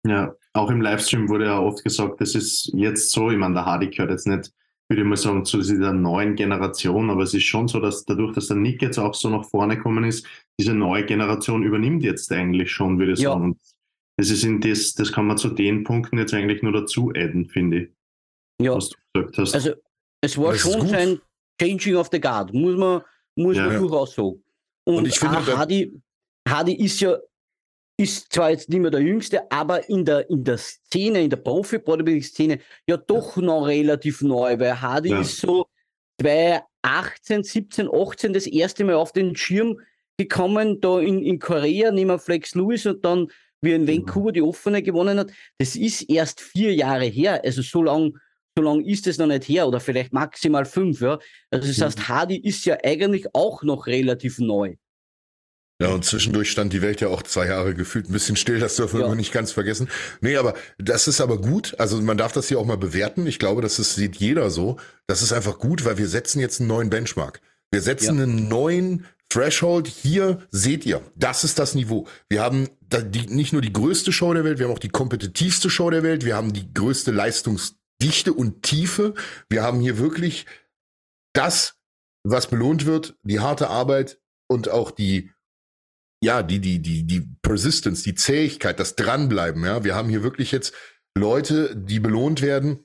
[0.05, 3.65] Ja, auch im Livestream wurde ja oft gesagt, das ist jetzt so, ich meine, der
[3.65, 4.51] Hardy gehört jetzt nicht,
[4.87, 8.35] würde ich mal sagen, zu dieser neuen Generation, aber es ist schon so, dass dadurch,
[8.35, 10.27] dass der Nick jetzt auch so nach vorne gekommen ist,
[10.59, 13.31] diese neue Generation übernimmt jetzt eigentlich schon, würde ich ja.
[13.31, 13.43] sagen.
[13.43, 13.59] Und
[14.17, 17.47] das ist in das, das kann man zu den Punkten jetzt eigentlich nur dazu adden,
[17.47, 17.89] finde ich.
[18.61, 18.75] Ja.
[18.75, 19.55] Was du gesagt hast.
[19.55, 19.71] Also
[20.21, 21.19] es war schon sein
[21.59, 23.01] Changing of the Guard, muss man,
[23.35, 23.79] muss ja, man ja.
[23.79, 24.43] durchaus sagen.
[24.85, 25.99] Und, und ich finde, Hardy,
[26.47, 27.17] Hardy ist ja
[27.97, 31.37] ist zwar jetzt nicht mehr der Jüngste, aber in der, in der Szene, in der
[31.37, 35.21] Profi-Bodybuilding-Szene ja doch noch relativ neu, weil Hardy ja.
[35.21, 35.67] ist so
[36.21, 39.79] 2018, 17, 18 das erste Mal auf den Schirm
[40.17, 43.27] gekommen, da in, in Korea, neben Flex Lewis und dann
[43.61, 45.31] wie in Vancouver die offene gewonnen hat.
[45.57, 48.17] Das ist erst vier Jahre her, also so lang
[48.57, 51.01] so lange ist es noch nicht her oder vielleicht maximal fünf.
[51.01, 51.19] Ja?
[51.51, 52.07] Also das heißt.
[52.07, 54.75] Hardy ist ja eigentlich auch noch relativ neu.
[55.81, 58.77] Ja, und zwischendurch stand die Welt ja auch zwei Jahre gefühlt ein bisschen still, das
[58.77, 59.07] dürfen ja.
[59.07, 59.89] wir nicht ganz vergessen.
[60.21, 61.75] Nee, aber das ist aber gut.
[61.79, 63.27] Also man darf das hier auch mal bewerten.
[63.27, 64.77] Ich glaube, das ist, sieht jeder so.
[65.07, 67.41] Das ist einfach gut, weil wir setzen jetzt einen neuen Benchmark.
[67.71, 68.23] Wir setzen ja.
[68.23, 69.87] einen neuen Threshold.
[69.87, 72.07] Hier seht ihr, das ist das Niveau.
[72.29, 75.69] Wir haben die, nicht nur die größte Show der Welt, wir haben auch die kompetitivste
[75.69, 76.23] Show der Welt.
[76.23, 79.13] Wir haben die größte Leistungsdichte und Tiefe.
[79.49, 80.45] Wir haben hier wirklich
[81.33, 81.75] das,
[82.23, 85.31] was belohnt wird, die harte Arbeit und auch die
[86.25, 89.83] ja, die, die, die, die Persistence, die Zähigkeit, das Dranbleiben, ja.
[89.83, 90.73] Wir haben hier wirklich jetzt
[91.15, 92.79] Leute, die belohnt werden,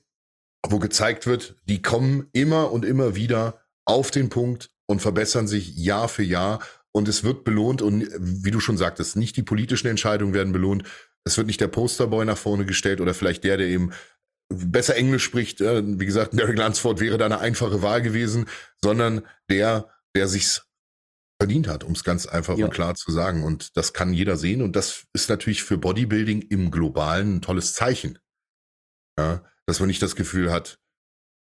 [0.69, 5.75] wo gezeigt wird, die kommen immer und immer wieder auf den Punkt und verbessern sich
[5.75, 6.59] Jahr für Jahr
[6.91, 10.83] und es wird belohnt und wie du schon sagtest, nicht die politischen Entscheidungen werden belohnt.
[11.23, 13.91] Es wird nicht der Posterboy nach vorne gestellt oder vielleicht der, der eben
[14.49, 15.61] besser Englisch spricht.
[15.61, 18.45] Wie gesagt, Derek Lansford wäre da eine einfache Wahl gewesen,
[18.83, 20.70] sondern der, der sich's
[21.41, 22.65] verdient hat, um es ganz einfach ja.
[22.65, 23.43] und klar zu sagen.
[23.43, 24.61] Und das kann jeder sehen.
[24.61, 28.19] Und das ist natürlich für Bodybuilding im Globalen ein tolles Zeichen.
[29.17, 30.79] Ja, dass man nicht das Gefühl hat,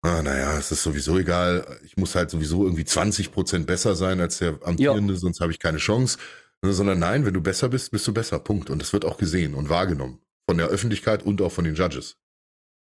[0.02, 4.20] ah, naja, es ist sowieso egal, ich muss halt sowieso irgendwie 20 Prozent besser sein
[4.20, 5.20] als der Amtierende, ja.
[5.20, 6.18] sonst habe ich keine Chance.
[6.66, 8.39] Sondern nein, wenn du besser bist, bist du besser.
[8.39, 8.70] Punkt.
[8.70, 10.22] Und das wird auch gesehen und wahrgenommen.
[10.50, 12.18] Von der Öffentlichkeit und auch von den Judges.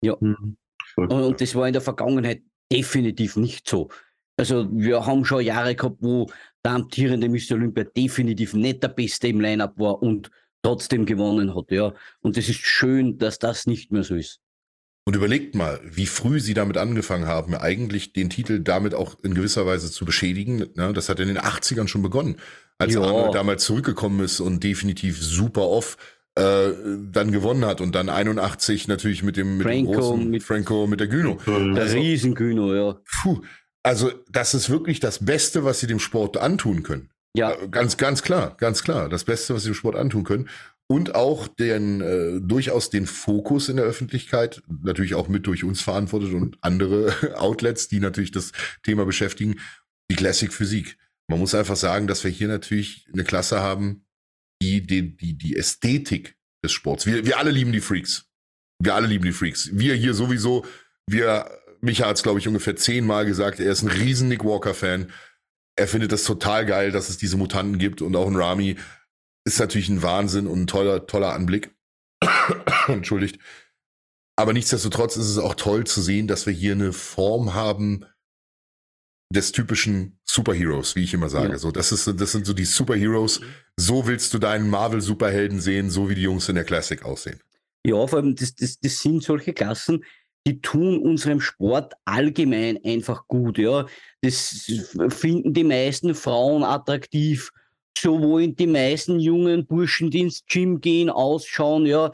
[0.03, 0.17] Ja.
[0.19, 0.57] Mhm.
[0.97, 2.43] Und, und das war in der Vergangenheit
[2.73, 3.91] definitiv nicht so.
[4.39, 6.31] Also wir haben schon Jahre gehabt, wo
[6.67, 7.53] der amtierende Mr.
[7.53, 11.71] Olympia definitiv nicht der Beste im Line-Up war und trotzdem gewonnen hat.
[11.71, 11.95] Ja.
[12.21, 14.41] Und es ist schön, dass das nicht mehr so ist.
[15.05, 19.35] Und überlegt mal, wie früh sie damit angefangen haben, eigentlich den Titel damit auch in
[19.35, 20.67] gewisser Weise zu beschädigen.
[20.75, 22.41] Das hat in den 80ern schon begonnen,
[22.79, 23.01] als ja.
[23.01, 25.97] Arnold damals zurückgekommen ist und definitiv super off
[26.35, 26.73] äh,
[27.13, 30.89] dann gewonnen hat und dann 81 natürlich mit dem, mit Franco, dem großen mit Franco
[30.89, 31.39] mit der Gyno.
[31.47, 33.01] Der also, riesen Gyno, ja.
[33.23, 33.41] Puh,
[33.87, 37.09] also das ist wirklich das Beste, was sie dem Sport antun können.
[37.37, 37.53] Ja.
[37.53, 39.09] Äh, ganz, ganz klar, ganz klar.
[39.09, 40.49] Das Beste, was sie dem Sport antun können.
[40.89, 45.83] Und auch den, äh, durchaus den Fokus in der Öffentlichkeit, natürlich auch mit durch uns
[45.83, 48.51] verantwortet und andere Outlets, die natürlich das
[48.83, 49.61] Thema beschäftigen,
[50.11, 50.99] die Classic Physik.
[51.29, 54.05] Man muss einfach sagen, dass wir hier natürlich eine Klasse haben,
[54.61, 57.07] die die, die, die Ästhetik des Sports.
[57.07, 58.27] Wir, wir alle lieben die Freaks.
[58.83, 59.71] Wir alle lieben die Freaks.
[59.73, 60.65] Wir hier sowieso,
[61.09, 61.49] wir
[61.81, 65.13] Micha hat es, glaube ich, ungefähr zehnmal gesagt, er ist ein riesen Nick Walker-Fan.
[65.77, 68.77] Er findet das total geil, dass es diese Mutanten gibt und auch ein Rami
[69.45, 71.75] ist natürlich ein Wahnsinn und ein toller, toller Anblick.
[72.89, 73.39] Entschuldigt.
[74.37, 78.05] Aber nichtsdestotrotz ist es auch toll zu sehen, dass wir hier eine Form haben
[79.33, 81.53] des typischen Superheroes, wie ich immer sage.
[81.53, 81.59] Ja.
[81.59, 83.41] So, das ist, das sind so die Superheroes.
[83.77, 87.41] So willst du deinen Marvel-Superhelden sehen, so wie die Jungs in der Classic aussehen.
[87.85, 90.05] Ja, vor allem, das, das, das sind solche Klassen,
[90.47, 93.59] die tun unserem Sport allgemein einfach gut.
[93.59, 93.87] Ja.
[94.23, 94.71] Das
[95.09, 97.51] finden die meisten Frauen attraktiv.
[97.99, 101.85] So wollen die meisten jungen Burschen, die ins Gym gehen, ausschauen.
[101.85, 102.13] Ja.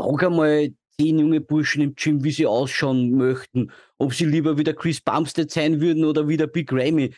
[0.00, 3.70] Frag einmal zehn junge Burschen im Gym, wie sie ausschauen möchten.
[3.98, 7.14] Ob sie lieber wieder Chris Bumstead sein würden oder wieder Big Ramy.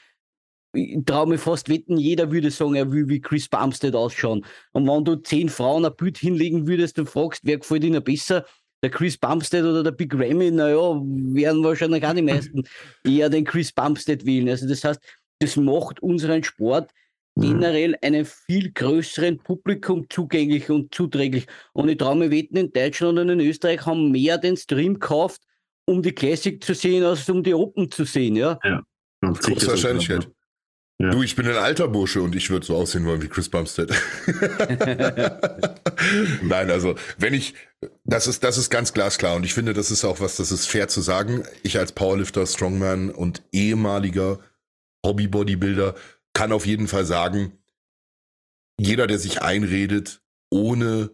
[0.72, 4.45] Ich traue mir fast wetten, jeder würde sagen, er will wie Chris Bumstead ausschauen.
[4.72, 8.45] Und wenn du zehn Frauen ein Bild hinlegen würdest und fragst, wer gefällt ihnen besser,
[8.82, 12.62] der Chris Bumstead oder der Big Ramy, naja, werden wahrscheinlich auch die meisten
[13.04, 14.48] eher den Chris Bumstead wählen.
[14.48, 15.00] Also das heißt,
[15.40, 16.90] das macht unseren Sport
[17.34, 17.42] mhm.
[17.42, 21.46] generell einem viel größeren Publikum zugänglich und zuträglich.
[21.72, 25.42] Und ich traue mir wetten, in Deutschland und in Österreich haben mehr den Stream gekauft,
[25.86, 28.36] um die Classic zu sehen, als um die Open zu sehen.
[28.36, 28.82] Ja, ja
[29.22, 30.28] große Wahrscheinlichkeit.
[30.98, 31.10] Ja.
[31.10, 33.90] Du, ich bin ein alter Bursche und ich würde so aussehen wollen wie Chris Bumstead.
[36.42, 37.52] Nein, also wenn ich,
[38.05, 40.66] das ist, das ist ganz glasklar und ich finde, das ist auch was, das ist
[40.66, 41.45] fair zu sagen.
[41.62, 44.39] Ich als Powerlifter, Strongman und ehemaliger
[45.05, 45.95] Hobby-Bodybuilder
[46.32, 47.59] kann auf jeden Fall sagen,
[48.78, 51.11] jeder, der sich einredet, ohne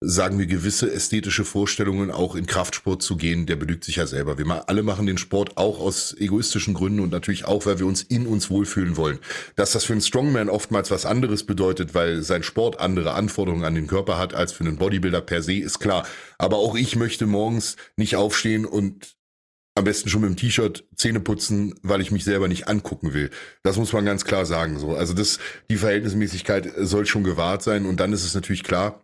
[0.00, 4.36] sagen wir, gewisse ästhetische Vorstellungen auch in Kraftsport zu gehen, der belügt sich ja selber.
[4.36, 8.02] Wir alle machen den Sport auch aus egoistischen Gründen und natürlich auch, weil wir uns
[8.02, 9.18] in uns wohlfühlen wollen.
[9.54, 13.74] Dass das für einen Strongman oftmals was anderes bedeutet, weil sein Sport andere Anforderungen an
[13.74, 16.06] den Körper hat als für einen Bodybuilder per se, ist klar.
[16.36, 19.16] Aber auch ich möchte morgens nicht aufstehen und
[19.74, 23.30] am besten schon mit dem T-Shirt Zähne putzen, weil ich mich selber nicht angucken will.
[23.62, 24.94] Das muss man ganz klar sagen, so.
[24.94, 25.38] Also das,
[25.70, 29.02] die Verhältnismäßigkeit soll schon gewahrt sein und dann ist es natürlich klar,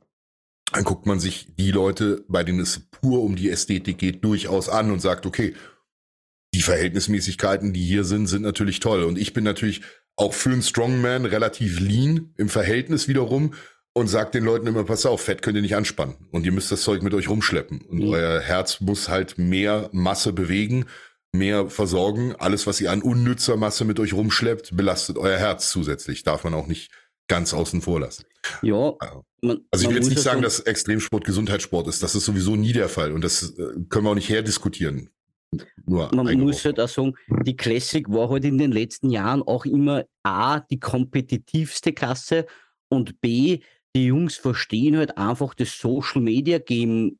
[0.73, 4.68] dann guckt man sich die Leute, bei denen es pur um die Ästhetik geht, durchaus
[4.68, 5.55] an und sagt, okay,
[6.55, 9.05] die Verhältnismäßigkeiten, die hier sind, sind natürlich toll.
[9.05, 9.83] Und ich bin natürlich
[10.16, 13.55] auch für einen Strongman relativ lean im Verhältnis wiederum.
[13.95, 16.73] und sagt den Leuten immer, pass auf, Fett könnt ihr nicht anspannen und ihr müsst
[16.73, 18.09] das Zeug mit euch rumschleppen und mhm.
[18.09, 20.87] euer Herz muss halt mehr Masse bewegen,
[21.33, 22.35] mehr versorgen.
[22.39, 26.23] Alles, was ihr an unnützer Masse mit euch rumschleppt, belastet euer Herz zusätzlich.
[26.23, 26.91] Darf man auch nicht
[27.29, 28.25] ganz außen vor lassen.
[28.62, 28.95] Ja.
[29.40, 32.03] Man, also ich will jetzt nicht sagen, dass Extremsport Gesundheitssport ist.
[32.03, 35.11] Das ist sowieso nie der Fall und das äh, können wir auch nicht herdiskutieren.
[35.84, 37.14] Nur man muss halt auch sagen,
[37.45, 42.47] die Classic war halt in den letzten Jahren auch immer A, die kompetitivste Klasse
[42.88, 43.61] und B,
[43.95, 47.18] die Jungs verstehen halt einfach das Social Media Game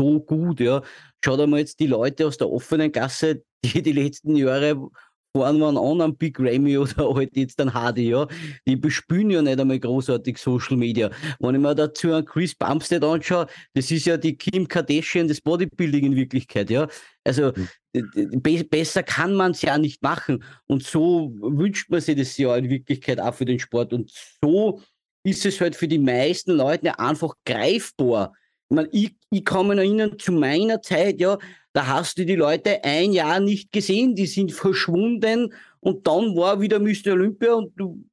[0.00, 0.82] so gut, ja.
[1.24, 4.88] Schaut einmal jetzt die Leute aus der offenen Gasse, die die letzten Jahre
[5.36, 8.26] fahren waren an am Big Ramy oder halt jetzt dann Hardy, ja.
[8.66, 11.10] Die bespielen ja nicht einmal großartig Social Media.
[11.38, 15.40] Wenn ich mir dazu einen Chris Bumstead anschaue, das ist ja die Kim Kardashian des
[15.40, 16.88] Bodybuilding in Wirklichkeit, ja.
[17.24, 17.52] Also
[17.92, 18.42] mhm.
[18.42, 20.42] be besser kann man es ja nicht machen.
[20.66, 23.92] Und so wünscht man sich das ja in Wirklichkeit auch für den Sport.
[23.92, 24.12] Und
[24.42, 24.82] so
[25.24, 28.32] ist es halt für die meisten Leute einfach greifbar.
[28.68, 31.38] Ich, meine, ich, ich kann mich erinnern, zu meiner Zeit, ja,
[31.72, 36.60] da hast du die Leute ein Jahr nicht gesehen, die sind verschwunden und dann war
[36.60, 37.12] wieder Mr.
[37.12, 38.04] Olympia und du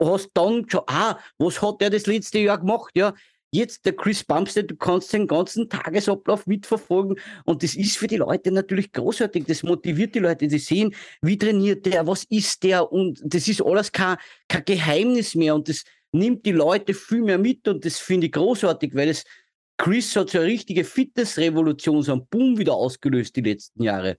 [0.00, 3.14] hast dann schon, ah, was hat der das letzte Jahr gemacht, ja.
[3.50, 8.18] Jetzt der Chris Bumstead, du kannst den ganzen Tagesablauf mitverfolgen und das ist für die
[8.18, 9.46] Leute natürlich großartig.
[9.46, 13.62] Das motiviert die Leute, die sehen, wie trainiert der, was ist der und das ist
[13.64, 17.98] alles kein, kein Geheimnis mehr und das, nimmt die Leute viel mehr mit und das
[17.98, 19.24] finde ich großartig, weil es
[19.78, 24.18] Chris hat so eine richtige Fitnessrevolution, so einen Boom wieder ausgelöst die letzten Jahre.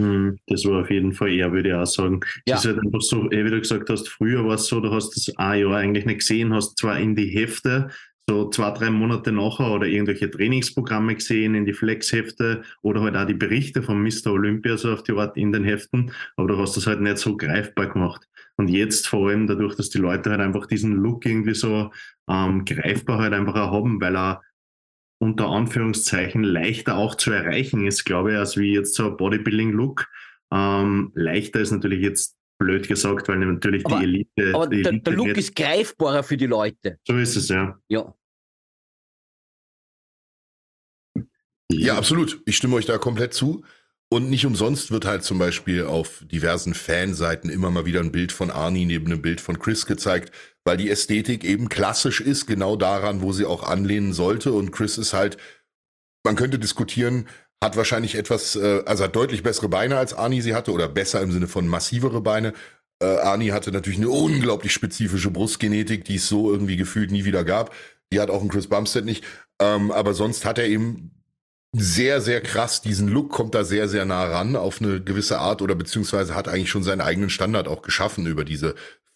[0.00, 2.20] Hm, das war auf jeden Fall eher, würde ich auch sagen.
[2.46, 2.54] Ja.
[2.54, 4.90] Das ist halt einfach so, eh, wie du gesagt hast, früher war es so, du
[4.90, 7.90] hast das ein Jahr eigentlich nicht gesehen, hast zwar in die Hefte,
[8.28, 13.26] so zwei, drei Monate nachher oder irgendwelche Trainingsprogramme gesehen in die Flexhefte oder halt auch
[13.26, 14.32] die Berichte von Mr.
[14.32, 17.36] Olympia so auf die Art in den Heften, aber du hast das halt nicht so
[17.36, 18.26] greifbar gemacht.
[18.56, 21.90] Und jetzt vor allem dadurch, dass die Leute halt einfach diesen Look irgendwie so
[22.28, 24.42] ähm, greifbar halt einfach auch haben, weil er
[25.18, 30.08] unter Anführungszeichen leichter auch zu erreichen ist, glaube ich, als wie jetzt so ein Bodybuilding-Look.
[30.52, 34.54] Ähm, leichter ist natürlich jetzt blöd gesagt, weil natürlich aber, die Elite.
[34.54, 36.98] Aber die der, Elite der, Look ist greifbarer für die Leute.
[37.06, 37.78] So ist es, ja.
[37.88, 38.14] Ja.
[41.70, 42.40] Ja, absolut.
[42.46, 43.64] Ich stimme euch da komplett zu.
[44.10, 48.30] Und nicht umsonst wird halt zum Beispiel auf diversen Fanseiten immer mal wieder ein Bild
[48.30, 50.30] von Arnie neben einem Bild von Chris gezeigt,
[50.64, 54.52] weil die Ästhetik eben klassisch ist, genau daran, wo sie auch anlehnen sollte.
[54.52, 55.36] Und Chris ist halt,
[56.24, 57.28] man könnte diskutieren,
[57.62, 61.20] hat wahrscheinlich etwas, äh, also hat deutlich bessere Beine als Arnie sie hatte oder besser
[61.20, 62.54] im Sinne von massivere Beine.
[63.02, 67.44] Äh, Arnie hatte natürlich eine unglaublich spezifische Brustgenetik, die es so irgendwie gefühlt nie wieder
[67.44, 67.74] gab.
[68.12, 69.24] Die hat auch ein Chris Bumstead nicht.
[69.60, 71.10] Ähm, aber sonst hat er eben
[71.72, 72.82] sehr, sehr krass.
[72.82, 76.48] Diesen Look kommt da sehr, sehr nah ran auf eine gewisse Art oder beziehungsweise hat
[76.48, 78.74] eigentlich schon seinen eigenen Standard auch geschaffen über diese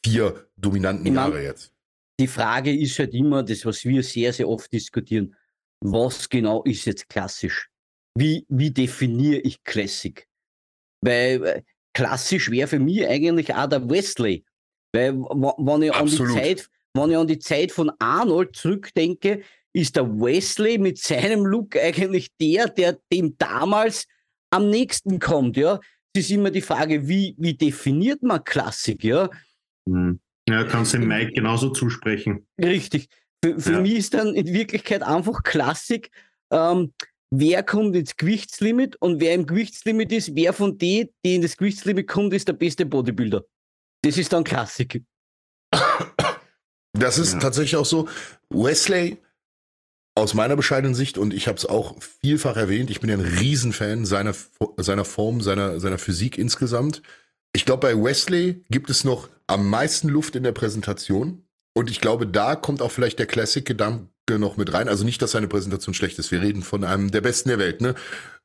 [0.08, 1.72] vier dominanten meine, Jahre jetzt.
[2.20, 5.34] Die Frage ist halt immer, das, was wir sehr, sehr oft diskutieren,
[5.80, 7.68] was genau ist jetzt klassisch?
[8.16, 10.26] Wie, wie definiere ich Classic?
[11.00, 11.62] Weil äh,
[11.94, 14.44] klassisch wäre für mich eigentlich auch der Wesley.
[14.92, 19.42] Weil wenn ich, an die Zeit, wenn ich an die Zeit von Arnold zurückdenke,
[19.72, 24.06] ist der Wesley mit seinem Look eigentlich der, der dem damals
[24.50, 25.78] am nächsten kommt, ja.
[26.14, 29.28] Es ist immer die Frage, wie, wie definiert man Klassik, ja?
[29.92, 30.20] Hm.
[30.48, 32.46] Ja, kannst du dem Mike genauso zusprechen.
[32.58, 33.08] Richtig.
[33.44, 33.80] Für, für ja.
[33.80, 36.10] mich ist dann in Wirklichkeit einfach Klassik,
[36.50, 36.92] ähm,
[37.30, 41.56] wer kommt ins Gewichtslimit und wer im Gewichtslimit ist, wer von denen, die in das
[41.56, 43.44] Gewichtslimit kommt, ist der beste Bodybuilder.
[44.02, 45.02] Das ist dann Klassik.
[46.94, 47.38] Das ist ja.
[47.38, 48.08] tatsächlich auch so.
[48.50, 49.18] Wesley
[50.14, 53.20] aus meiner bescheidenen Sicht, und ich habe es auch vielfach erwähnt, ich bin ja ein
[53.20, 54.34] Riesenfan seiner,
[54.76, 57.02] seiner Form, seiner, seiner Physik insgesamt.
[57.52, 61.44] Ich glaube, bei Wesley gibt es noch am meisten Luft in der Präsentation.
[61.74, 64.88] Und ich glaube, da kommt auch vielleicht der Classic-Gedanke noch mit rein.
[64.88, 66.30] Also nicht, dass seine Präsentation schlecht ist.
[66.30, 67.94] Wir reden von einem der Besten der Welt, ne?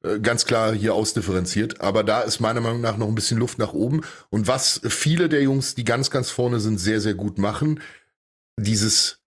[0.04, 1.82] Äh, ganz klar hier ausdifferenziert.
[1.82, 4.02] Aber da ist meiner Meinung nach noch ein bisschen Luft nach oben.
[4.30, 7.82] Und was viele der Jungs, die ganz, ganz vorne sind, sehr, sehr gut machen,
[8.58, 9.20] dieses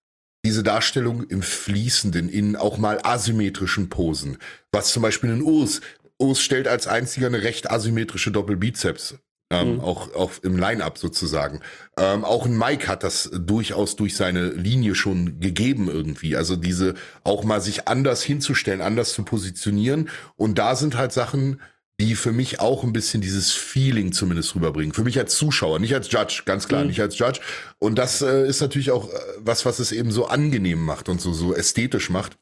[0.47, 4.39] diese Darstellung im Fließenden, in auch mal asymmetrischen Posen.
[4.71, 5.81] Was zum Beispiel ein Urs,
[6.19, 9.17] Urs stellt als einziger eine recht asymmetrische Doppelbizeps.
[9.49, 9.81] Ähm, mhm.
[9.81, 11.61] auch, auch im Line-Up sozusagen.
[11.97, 16.35] Ähm, auch ein Mike hat das durchaus durch seine Linie schon gegeben irgendwie.
[16.35, 20.11] Also diese auch mal sich anders hinzustellen, anders zu positionieren.
[20.35, 21.61] Und da sind halt Sachen,
[22.01, 24.93] die für mich auch ein bisschen dieses Feeling zumindest rüberbringen.
[24.93, 26.89] Für mich als Zuschauer, nicht als Judge, ganz klar, mhm.
[26.89, 27.41] nicht als Judge.
[27.79, 31.21] Und das äh, ist natürlich auch äh, was, was es eben so angenehm macht und
[31.21, 32.37] so, so ästhetisch macht.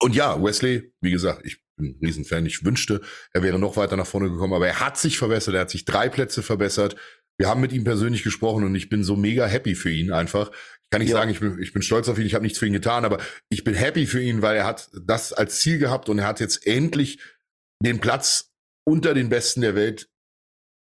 [0.00, 2.46] Und ja, Wesley, wie gesagt, ich bin ein Riesenfan.
[2.46, 3.00] Ich wünschte,
[3.32, 5.54] er wäre noch weiter nach vorne gekommen, aber er hat sich verbessert.
[5.54, 6.96] Er hat sich drei Plätze verbessert.
[7.36, 10.50] Wir haben mit ihm persönlich gesprochen und ich bin so mega happy für ihn einfach
[10.94, 11.16] kann ich ja.
[11.16, 13.18] sagen, ich bin, ich bin stolz auf ihn, ich habe nichts für ihn getan, aber
[13.48, 16.38] ich bin happy für ihn, weil er hat das als Ziel gehabt und er hat
[16.38, 17.18] jetzt endlich
[17.80, 18.52] den Platz
[18.84, 20.08] unter den Besten der Welt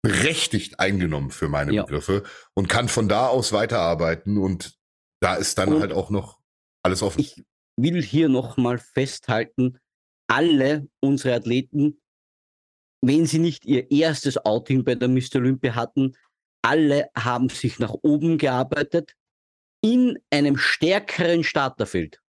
[0.00, 1.82] berechtigt eingenommen für meine ja.
[1.82, 2.22] Begriffe
[2.54, 4.78] und kann von da aus weiterarbeiten und
[5.20, 6.40] da ist dann und halt auch noch
[6.82, 7.20] alles offen.
[7.20, 7.44] Ich
[7.76, 9.78] will hier nochmal festhalten,
[10.28, 12.00] alle unsere Athleten,
[13.04, 15.36] wenn sie nicht ihr erstes Outing bei der Mr.
[15.36, 16.16] Olympia hatten,
[16.62, 19.14] alle haben sich nach oben gearbeitet
[19.80, 22.20] in einem stärkeren Starterfeld.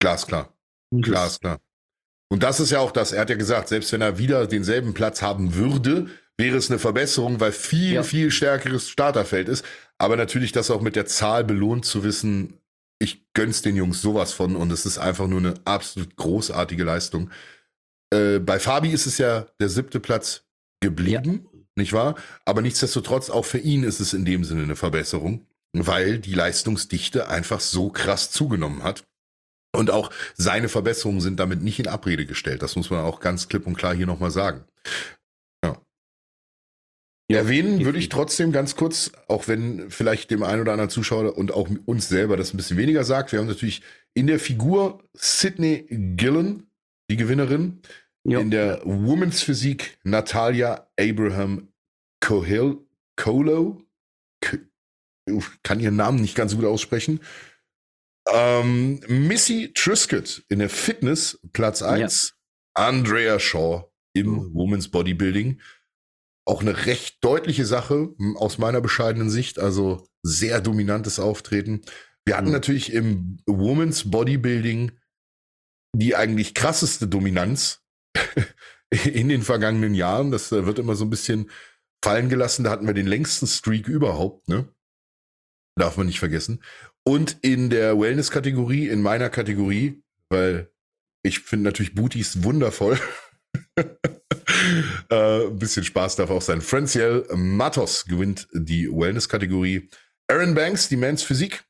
[0.00, 0.56] Glasklar.
[0.90, 1.60] Glasklar.
[2.30, 4.94] Und das ist ja auch das, er hat ja gesagt, selbst wenn er wieder denselben
[4.94, 8.02] Platz haben würde, wäre es eine Verbesserung, weil viel, ja.
[8.02, 9.64] viel stärkeres Starterfeld ist.
[9.98, 12.60] Aber natürlich das auch mit der Zahl belohnt zu wissen,
[12.98, 17.30] ich gönn's den Jungs sowas von und es ist einfach nur eine absolut großartige Leistung.
[18.10, 20.44] Äh, bei Fabi ist es ja der siebte Platz
[20.80, 21.60] geblieben, ja.
[21.76, 22.16] nicht wahr?
[22.44, 27.28] Aber nichtsdestotrotz, auch für ihn ist es in dem Sinne eine Verbesserung, weil die Leistungsdichte
[27.28, 29.04] einfach so krass zugenommen hat.
[29.76, 32.62] Und auch seine Verbesserungen sind damit nicht in Abrede gestellt.
[32.62, 34.64] Das muss man auch ganz klipp und klar hier nochmal sagen.
[37.30, 41.36] Ja, Erwähnen würde ich trotzdem ganz kurz, auch wenn vielleicht dem einen oder anderen Zuschauer
[41.36, 43.32] und auch uns selber das ein bisschen weniger sagt.
[43.32, 43.82] Wir haben natürlich
[44.14, 46.70] in der Figur Sydney Gillen,
[47.10, 47.82] die Gewinnerin,
[48.24, 48.40] ja.
[48.40, 51.68] in der Women's Physik Natalia Abraham
[52.20, 52.78] Cohill,
[53.16, 53.82] Colo,
[55.62, 57.20] kann ihren Namen nicht ganz gut aussprechen.
[58.32, 62.34] Ähm, Missy Triscutt in der Fitness Platz 1,
[62.76, 62.86] ja.
[62.86, 65.60] Andrea Shaw im Women's Bodybuilding
[66.48, 71.82] auch eine recht deutliche Sache aus meiner bescheidenen Sicht, also sehr dominantes Auftreten.
[72.24, 72.54] Wir hatten mhm.
[72.54, 74.92] natürlich im Women's Bodybuilding
[75.96, 77.82] die eigentlich krasseste Dominanz
[78.90, 80.30] in den vergangenen Jahren.
[80.30, 81.50] Das äh, wird immer so ein bisschen
[82.04, 82.64] fallen gelassen.
[82.64, 84.68] Da hatten wir den längsten Streak überhaupt, ne?
[85.76, 86.62] Darf man nicht vergessen.
[87.04, 90.70] Und in der Wellness-Kategorie, in meiner Kategorie, weil
[91.22, 92.98] ich finde natürlich Booties wundervoll.
[95.10, 96.60] äh, ein bisschen Spaß darf auch sein.
[96.60, 99.88] Franciel Matos gewinnt die Wellness-Kategorie.
[100.28, 101.64] Aaron Banks, die Men's Physik.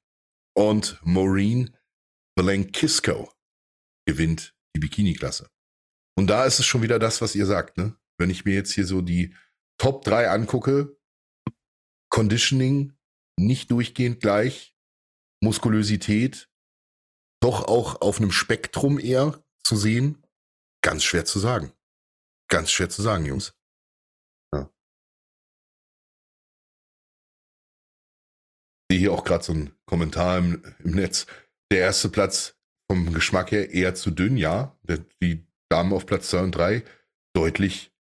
[0.55, 1.77] Und Maureen
[2.37, 3.33] Blankisco
[4.07, 5.51] gewinnt die Bikini-Klasse.
[6.17, 7.97] Und da ist es schon wieder das, was ihr sagt, ne?
[8.19, 9.37] Wenn ich mir jetzt hier so die
[9.79, 10.99] Top 3 angucke,
[12.11, 12.99] Conditioning
[13.39, 14.75] nicht durchgehend gleich,
[15.41, 16.49] Muskulösität
[17.41, 20.27] doch auch auf einem Spektrum eher zu sehen,
[20.83, 21.73] ganz schwer zu sagen.
[22.49, 23.55] Ganz schwer zu sagen, Jungs.
[24.55, 24.71] Ja.
[28.91, 31.27] Ich sehe hier auch gerade so einen Kommentar im, im, Netz.
[31.71, 32.57] Der erste Platz
[32.91, 34.79] vom Geschmack her eher zu dünn, ja.
[35.23, 36.83] Die Damen auf Platz 2 und 3
[37.35, 37.93] deutlich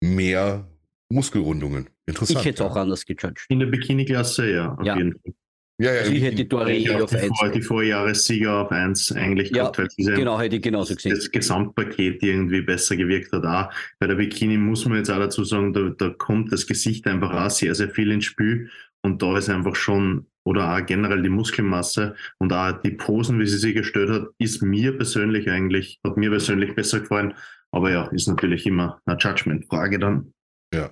[0.00, 0.70] mehr
[1.10, 1.90] Muskelrundungen.
[2.06, 2.38] Interessant.
[2.38, 2.70] Ich hätte ja.
[2.70, 3.46] auch anders gejudged.
[3.48, 4.96] In der Bikini-Klasse, ja, auf ja.
[4.96, 5.34] jeden Fall.
[5.80, 7.52] Ja, ja, also ich hätte die Doré auf 1.
[7.54, 11.14] Die Vorjahressieger auf 1 eigentlich ja, gehabt, weil genau, hätte ich genauso gesehen.
[11.14, 13.44] Das Gesamtpaket irgendwie besser gewirkt hat.
[13.44, 17.06] Auch bei der Bikini muss man jetzt auch dazu sagen, da, da kommt das Gesicht
[17.06, 18.70] einfach auch sehr, sehr viel ins Spiel.
[19.02, 23.46] Und da ist einfach schon, oder auch generell die Muskelmasse und auch die Posen, wie
[23.46, 27.34] sie sie gestellt hat, ist mir persönlich eigentlich, hat mir persönlich besser gefallen.
[27.70, 30.32] Aber ja, ist natürlich immer eine Judgment-Frage dann.
[30.74, 30.90] Ja.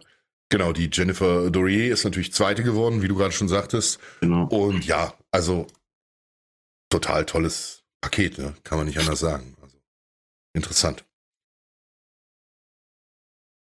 [0.48, 3.98] Genau, die Jennifer Dorier ist natürlich Zweite geworden, wie du gerade schon sagtest.
[4.20, 4.46] Genau.
[4.46, 5.66] Und ja, also
[6.88, 8.54] total tolles Paket, ne?
[8.62, 9.56] kann man nicht anders sagen.
[9.60, 9.76] Also
[10.54, 11.04] interessant.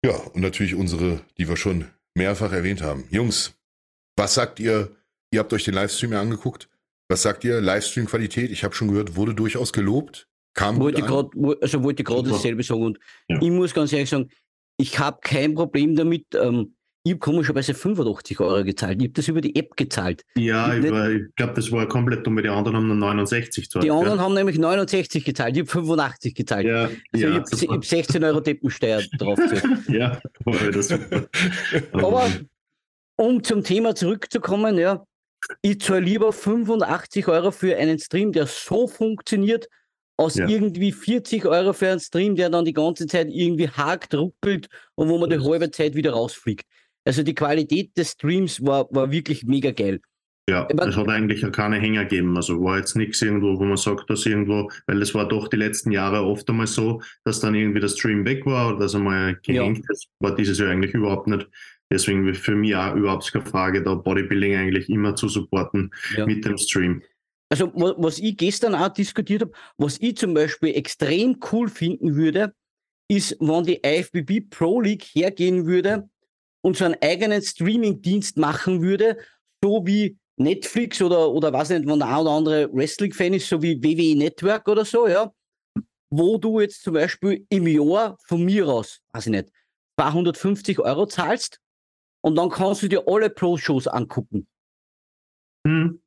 [0.05, 3.05] Ja, und natürlich unsere, die wir schon mehrfach erwähnt haben.
[3.09, 3.53] Jungs,
[4.15, 4.95] was sagt ihr?
[5.31, 6.69] Ihr habt euch den Livestream ja angeguckt.
[7.09, 7.59] Was sagt ihr?
[7.59, 10.27] Livestream-Qualität, ich habe schon gehört, wurde durchaus gelobt.
[10.53, 12.83] Kam wollte grad, also wollte gerade dasselbe sagen.
[12.83, 13.41] Und ja.
[13.41, 14.29] ich muss ganz ehrlich sagen,
[14.79, 16.25] ich habe kein Problem damit.
[16.33, 18.97] Ähm, ich habe komischerweise 85 Euro gezahlt.
[18.99, 20.23] Ich habe das über die App gezahlt.
[20.35, 22.37] Ja, ich, ich glaube, das war komplett dumm.
[22.37, 23.85] Die anderen haben nur 69 gezahlt.
[23.85, 24.23] Die anderen ja.
[24.23, 25.55] haben nämlich 69 gezahlt.
[25.55, 26.65] Ich habe 85 gezahlt.
[26.65, 29.39] Ja, also ja, ich habe hab 16 Euro Deppensteuer drauf
[29.87, 31.25] Ja, war das super.
[31.93, 32.27] Aber
[33.15, 35.05] um zum Thema zurückzukommen, ja,
[35.61, 39.67] ich zahle lieber 85 Euro für einen Stream, der so funktioniert,
[40.19, 40.47] aus ja.
[40.47, 45.07] irgendwie 40 Euro für einen Stream, der dann die ganze Zeit irgendwie hakt, ruckelt und
[45.07, 46.65] wo man die halbe Zeit wieder rausfliegt.
[47.05, 50.01] Also die Qualität des Streams war, war wirklich mega geil.
[50.49, 52.35] Ja, es hat eigentlich auch keine Hänger gegeben.
[52.35, 55.57] Also war jetzt nichts irgendwo, wo man sagt, dass irgendwo, weil es war doch die
[55.57, 59.35] letzten Jahre oft einmal so, dass dann irgendwie der Stream weg war oder dass einmal
[59.43, 59.93] gehängt ja.
[59.93, 60.09] ist.
[60.19, 61.47] War dieses Jahr eigentlich überhaupt nicht.
[61.91, 66.25] Deswegen für mich auch überhaupt keine Frage, da Bodybuilding eigentlich immer zu supporten ja.
[66.25, 67.03] mit dem Stream.
[67.51, 72.53] Also, was ich gestern auch diskutiert habe, was ich zum Beispiel extrem cool finden würde,
[73.09, 76.07] ist, wenn die IFBB Pro League hergehen würde
[76.61, 79.17] und so einen eigenen Streaming-Dienst machen würde,
[79.63, 83.61] so wie Netflix oder, oder was nicht, wenn der ein oder andere Wrestling-Fan ist, so
[83.61, 85.33] wie WWE Network oder so, ja,
[86.11, 89.49] wo du jetzt zum Beispiel im Jahr von mir aus, weiß ich nicht,
[89.99, 91.59] 250 Euro zahlst
[92.21, 94.47] und dann kannst du dir alle Pro-Shows angucken.
[95.67, 96.01] Hm.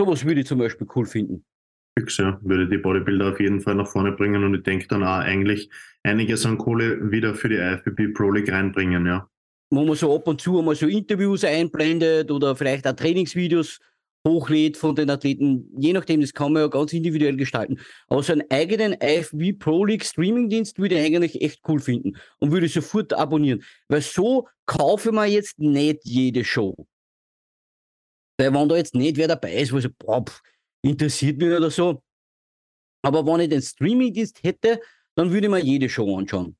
[0.00, 1.44] Sowas würde ich zum Beispiel cool finden.
[1.98, 2.40] Fix, ja.
[2.40, 5.68] Würde die Bodybuilder auf jeden Fall nach vorne bringen und ich denke dann auch eigentlich
[6.02, 9.28] einiges an Kohle wieder für die IFBB Pro League reinbringen, ja.
[9.68, 13.78] Wo man so ab und zu mal so Interviews einblendet oder vielleicht auch Trainingsvideos
[14.26, 17.78] hochlädt von den Athleten, je nachdem, das kann man ja ganz individuell gestalten.
[18.08, 22.52] Aber so einen eigenen IFB Pro League Streamingdienst würde ich eigentlich echt cool finden und
[22.52, 23.62] würde sofort abonnieren.
[23.88, 26.86] Weil so kaufe man jetzt nicht jede Show.
[28.40, 30.40] Weil wenn da jetzt nicht wer dabei ist, wo ich so, boah, pff,
[30.82, 32.02] interessiert mich oder so.
[33.02, 34.80] Aber wenn ich den Streamingdienst hätte,
[35.14, 36.56] dann würde ich mir jede Show anschauen.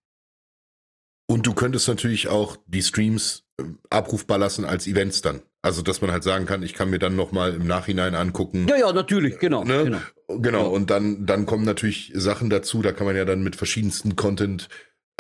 [1.26, 5.42] Und du könntest natürlich auch die Streams äh, abrufbar lassen als Events dann.
[5.62, 8.66] Also, dass man halt sagen kann, ich kann mir dann nochmal im Nachhinein angucken.
[8.68, 9.64] Ja, ja, natürlich, genau.
[9.64, 9.84] Ne?
[9.84, 10.68] Genau, genau.
[10.70, 14.68] Und dann, dann kommen natürlich Sachen dazu, da kann man ja dann mit verschiedensten Content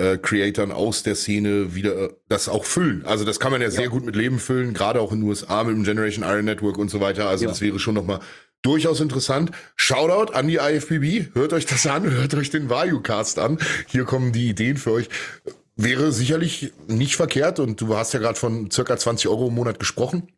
[0.00, 3.04] äh, Creatoren aus der Szene wieder äh, das auch füllen.
[3.04, 5.28] Also das kann man ja, ja, sehr gut mit Leben füllen, gerade auch in den
[5.28, 7.28] USA mit dem Generation Iron Network und so weiter.
[7.28, 7.50] Also ja.
[7.50, 8.20] das wäre schon nochmal
[8.62, 9.50] durchaus interessant.
[9.76, 11.34] Shoutout an die IFBB.
[11.34, 13.58] Hört euch das an, hört euch den Valuecast an.
[13.86, 15.08] Hier kommen die Ideen für euch.
[15.76, 19.78] Wäre sicherlich nicht verkehrt und du hast ja gerade von circa 20 Euro im Monat
[19.78, 20.28] gesprochen.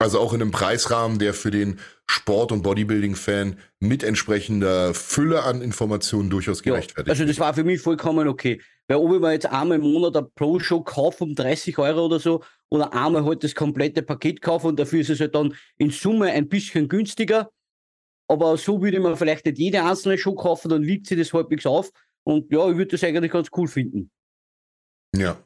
[0.00, 5.60] Also auch in einem Preisrahmen, der für den Sport- und Bodybuilding-Fan mit entsprechender Fülle an
[5.60, 7.08] Informationen durchaus gerechtfertigt.
[7.08, 8.60] Ja, also das war für mich vollkommen okay.
[8.88, 12.18] Weil ob ich mir jetzt einmal im Monat eine Pro-Show kaufe um 30 Euro oder
[12.18, 15.90] so oder einmal halt das komplette Paket kaufe und dafür ist es halt dann in
[15.90, 17.50] Summe ein bisschen günstiger.
[18.30, 21.32] Aber so würde ich mir vielleicht nicht jede einzelne Show kaufen, dann wiegt sie das
[21.32, 21.90] halbwegs auf.
[22.24, 24.10] Und ja, ich würde das eigentlich ganz cool finden.
[25.16, 25.38] Ja.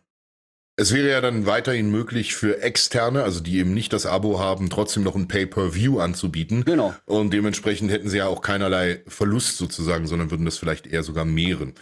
[0.76, 4.70] Es wäre ja dann weiterhin möglich für Externe, also die eben nicht das Abo haben,
[4.70, 6.64] trotzdem noch ein Pay-per-View anzubieten.
[6.64, 6.94] Genau.
[7.04, 11.26] Und dementsprechend hätten sie ja auch keinerlei Verlust sozusagen, sondern würden das vielleicht eher sogar
[11.26, 11.74] mehren.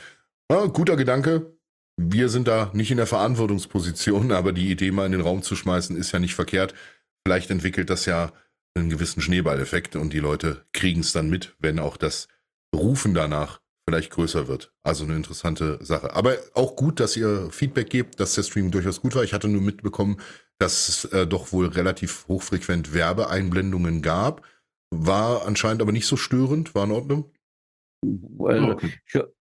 [0.51, 1.57] Ja, guter Gedanke.
[1.97, 5.55] Wir sind da nicht in der Verantwortungsposition, aber die Idee mal in den Raum zu
[5.55, 6.75] schmeißen ist ja nicht verkehrt.
[7.25, 8.33] Vielleicht entwickelt das ja
[8.75, 12.27] einen gewissen Schneeballeffekt und die Leute kriegen es dann mit, wenn auch das
[12.75, 14.73] Rufen danach vielleicht größer wird.
[14.83, 16.15] Also eine interessante Sache.
[16.15, 19.23] Aber auch gut, dass ihr Feedback gebt, dass der Stream durchaus gut war.
[19.23, 20.21] Ich hatte nur mitbekommen,
[20.59, 24.45] dass es äh, doch wohl relativ hochfrequent Werbeeinblendungen gab.
[24.91, 27.31] War anscheinend aber nicht so störend, war in Ordnung.
[28.39, 28.79] Also,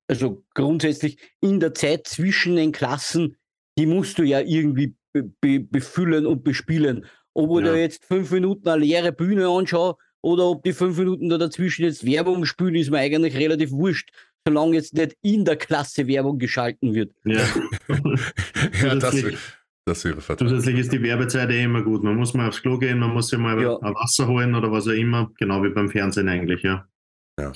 [0.07, 3.38] also grundsätzlich in der Zeit zwischen den Klassen,
[3.78, 7.05] die musst du ja irgendwie be befüllen und bespielen.
[7.34, 7.72] Ob ich ja.
[7.72, 11.86] da jetzt fünf Minuten eine leere Bühne anschaue oder ob die fünf Minuten da dazwischen
[11.86, 14.12] jetzt Werbung spielen, ist mir eigentlich relativ wurscht
[14.47, 17.14] solange jetzt nicht in der Klasse Werbung geschalten wird.
[17.24, 17.41] Ja,
[18.82, 19.24] ja das,
[19.86, 20.47] das wäre fatal.
[20.49, 22.03] Zusätzlich ist die Werbezeit eh immer gut.
[22.03, 23.78] Man muss mal aufs Klo gehen, man muss sich mal ja.
[23.78, 25.32] ein Wasser holen oder was auch immer.
[25.38, 26.88] Genau wie beim Fernsehen eigentlich, ja.
[27.39, 27.51] Ja.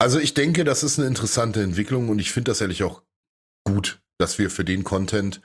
[0.00, 3.02] Also ich denke, das ist eine interessante Entwicklung und ich finde das ehrlich auch
[3.64, 5.40] gut, dass wir für den Content,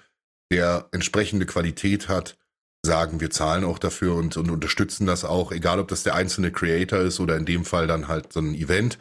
[0.51, 2.37] der entsprechende Qualität hat,
[2.85, 6.51] sagen, wir zahlen auch dafür und, und unterstützen das auch, egal ob das der einzelne
[6.51, 8.99] Creator ist oder in dem Fall dann halt so ein Event.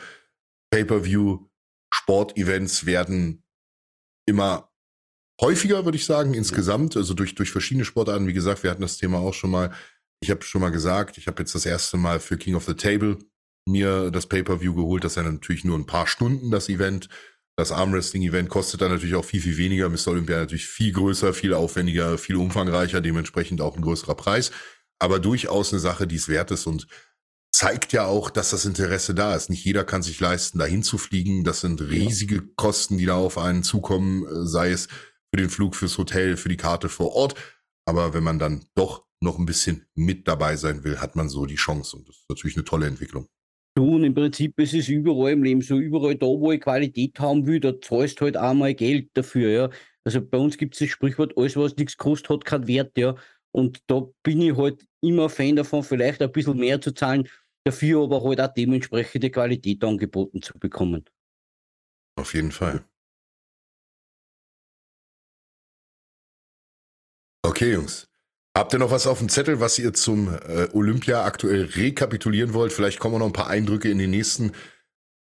[0.71, 1.47] Pay-per-view
[1.93, 3.45] Sportevents werden
[4.27, 4.73] immer
[5.41, 8.27] häufiger, würde ich sagen, insgesamt, also durch, durch verschiedene Sportarten.
[8.27, 9.75] Wie gesagt, wir hatten das Thema auch schon mal.
[10.23, 12.75] Ich habe schon mal gesagt, ich habe jetzt das erste Mal für King of the
[12.75, 13.19] Table
[13.67, 15.05] mir das Pay-per-View geholt.
[15.05, 17.09] Das ist ja natürlich nur ein paar Stunden, das Event.
[17.57, 19.89] Das Armwrestling-Event kostet dann natürlich auch viel, viel weniger.
[19.89, 20.09] Mr.
[20.09, 24.53] Olympia natürlich viel größer, viel aufwendiger, viel umfangreicher, dementsprechend auch ein größerer Preis.
[24.99, 26.67] Aber durchaus eine Sache, die es wert ist.
[26.67, 26.87] Und
[27.53, 29.51] zeigt ja auch, dass das Interesse da ist.
[29.51, 31.45] Nicht jeder kann sich leisten, dahin zu fliegen.
[31.45, 32.43] Das sind riesige ja.
[32.57, 36.49] Kosten, die da auf einen zukommen, äh, sei es für den Flug, fürs Hotel, für
[36.49, 37.35] die Karte vor Ort.
[37.87, 41.47] Aber wenn man dann doch noch ein bisschen mit dabei sein will, hat man so
[41.47, 41.97] die Chance.
[41.97, 43.29] Und das ist natürlich eine tolle Entwicklung.
[43.75, 47.19] Du, und im Prinzip ist es überall im Leben so, überall da, wo ich Qualität
[47.19, 49.71] haben will, da zahlst halt einmal Geld dafür, ja.
[50.05, 53.15] Also bei uns gibt es das Sprichwort, alles was nichts kostet, hat keinen Wert, ja.
[53.51, 57.29] Und da bin ich halt immer Fan davon, vielleicht ein bisschen mehr zu zahlen,
[57.65, 61.05] dafür aber halt auch dementsprechende Qualität angeboten zu bekommen.
[62.17, 62.85] Auf jeden Fall.
[67.43, 68.12] Okay, Jungs.
[68.55, 72.73] Habt ihr noch was auf dem Zettel, was ihr zum äh, Olympia aktuell rekapitulieren wollt?
[72.73, 74.53] Vielleicht kommen noch ein paar Eindrücke in den nächsten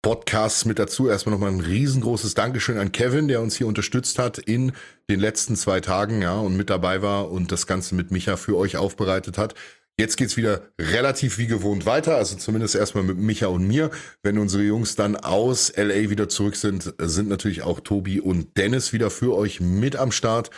[0.02, 1.08] Podcasts mit dazu.
[1.08, 4.72] Erstmal nochmal ein riesengroßes Dankeschön an Kevin, der uns hier unterstützt hat in
[5.08, 8.56] den letzten zwei Tagen, ja, und mit dabei war und das Ganze mit Micha für
[8.56, 9.54] euch aufbereitet hat.
[9.96, 13.90] Jetzt geht's wieder relativ wie gewohnt weiter, also zumindest erstmal mit Micha und mir.
[14.24, 18.92] Wenn unsere Jungs dann aus LA wieder zurück sind, sind natürlich auch Tobi und Dennis
[18.92, 20.50] wieder für euch mit am Start.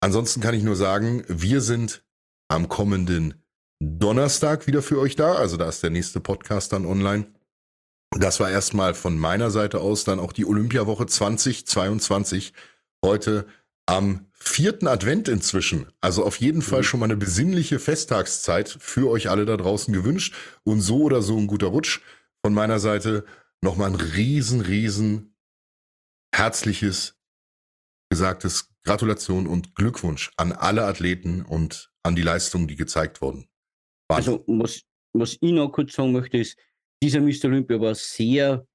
[0.00, 2.02] Ansonsten kann ich nur sagen, wir sind
[2.48, 3.34] am kommenden
[3.80, 5.34] Donnerstag wieder für euch da.
[5.34, 7.26] Also da ist der nächste Podcast dann online.
[8.18, 12.52] Das war erstmal von meiner Seite aus dann auch die Olympiawoche 2022.
[13.04, 13.46] Heute
[13.86, 15.86] am vierten Advent inzwischen.
[16.00, 16.84] Also auf jeden Fall mhm.
[16.84, 20.34] schon mal eine besinnliche Festtagszeit für euch alle da draußen gewünscht.
[20.64, 22.00] Und so oder so ein guter Rutsch.
[22.44, 23.24] Von meiner Seite
[23.60, 25.36] nochmal ein riesen, riesen
[26.34, 27.19] herzliches
[28.10, 33.48] gesagtes Gratulation und Glückwunsch an alle Athleten und an die Leistungen, die gezeigt wurden.
[34.08, 34.34] Wahnsinn.
[34.34, 34.82] Also was,
[35.12, 36.58] was ich noch kurz sagen möchte, ist,
[37.02, 37.46] dieser Mr.
[37.46, 38.66] Olympia war sehr,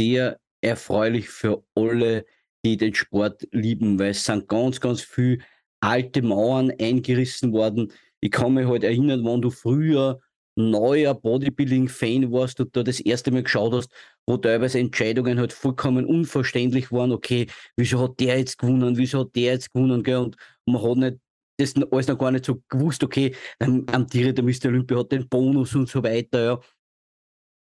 [0.00, 2.24] sehr erfreulich für alle,
[2.64, 5.38] die den Sport lieben, weil es sind ganz, ganz viele
[5.80, 7.92] alte Mauern eingerissen worden.
[8.20, 10.20] Ich kann mich halt erinnern, wann du früher
[10.56, 13.92] neuer Bodybuilding-Fan warst und da das erste Mal geschaut hast,
[14.26, 17.12] wo teilweise Entscheidungen halt vollkommen unverständlich waren.
[17.12, 17.46] Okay,
[17.76, 18.96] wieso hat der jetzt gewonnen?
[18.96, 20.02] Wieso hat der jetzt gewonnen?
[20.02, 20.16] Gell?
[20.16, 20.36] Und
[20.66, 21.18] man hat nicht
[21.56, 24.66] das alles noch gar nicht so gewusst, okay, dann amtiert der Mr.
[24.66, 26.44] Olympia hat den Bonus und so weiter.
[26.44, 26.60] Ja.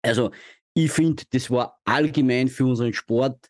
[0.03, 0.31] Also,
[0.73, 3.49] ich finde, das war allgemein für unseren Sport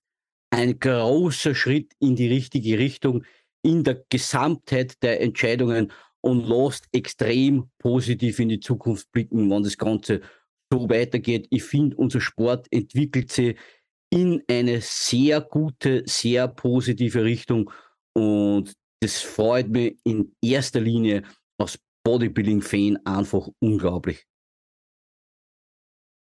[0.49, 3.23] ein großer Schritt in die richtige Richtung
[3.63, 5.91] in der Gesamtheit der Entscheidungen
[6.21, 10.21] und lässt extrem positiv in die Zukunft blicken, wenn das Ganze
[10.71, 11.47] so weitergeht.
[11.49, 13.57] Ich finde, unser Sport entwickelt sich
[14.09, 17.71] in eine sehr gute, sehr positive Richtung
[18.13, 21.23] und das freut mich in erster Linie
[21.57, 24.25] als Bodybuilding-Fan einfach unglaublich.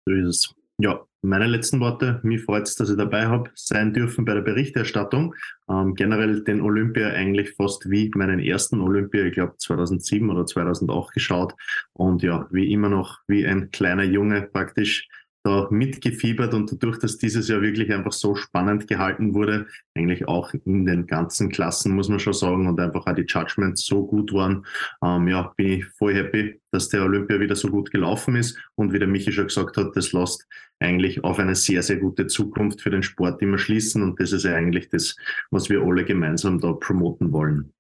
[0.05, 0.55] So ist es.
[0.81, 2.19] Ja, meine letzten Worte.
[2.23, 5.35] Mir freut es, dass ich dabei habe sein dürfen bei der Berichterstattung.
[5.69, 11.13] Ähm, generell den Olympia eigentlich fast wie meinen ersten Olympia, ich glaube 2007 oder 2008
[11.13, 11.53] geschaut.
[11.93, 15.07] Und ja, wie immer noch wie ein kleiner Junge praktisch
[15.43, 20.53] da mitgefiebert und dadurch, dass dieses Jahr wirklich einfach so spannend gehalten wurde, eigentlich auch
[20.65, 24.33] in den ganzen Klassen, muss man schon sagen, und einfach auch die Judgments so gut
[24.33, 24.65] waren,
[25.03, 28.91] ähm, ja, bin ich voll happy, dass der Olympia wieder so gut gelaufen ist und
[28.91, 30.45] wie der Michi schon gesagt hat, das lässt
[30.79, 34.43] eigentlich auf eine sehr, sehr gute Zukunft für den Sport immer schließen und das ist
[34.43, 35.15] ja eigentlich das,
[35.51, 37.73] was wir alle gemeinsam da promoten wollen.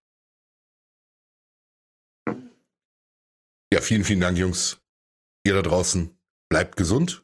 [3.71, 4.81] Ja, vielen, vielen Dank, Jungs.
[5.45, 6.09] Ihr da draußen,
[6.49, 7.23] bleibt gesund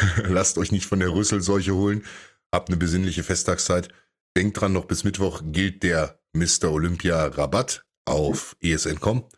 [0.28, 2.04] Lasst euch nicht von der Rüsselseuche holen.
[2.52, 3.88] Habt eine besinnliche Festtagszeit.
[4.36, 6.70] Denkt dran, noch bis Mittwoch gilt der Mr.
[6.70, 9.28] Olympia Rabatt auf ESN.com.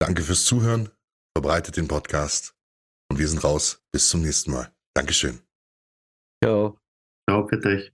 [0.00, 0.88] Danke fürs Zuhören.
[1.36, 2.54] Verbreitet den Podcast.
[3.10, 3.82] Und wir sind raus.
[3.92, 4.72] Bis zum nächsten Mal.
[4.94, 5.40] Dankeschön.
[6.42, 6.78] Ciao.
[7.28, 7.92] Ciao, bitte.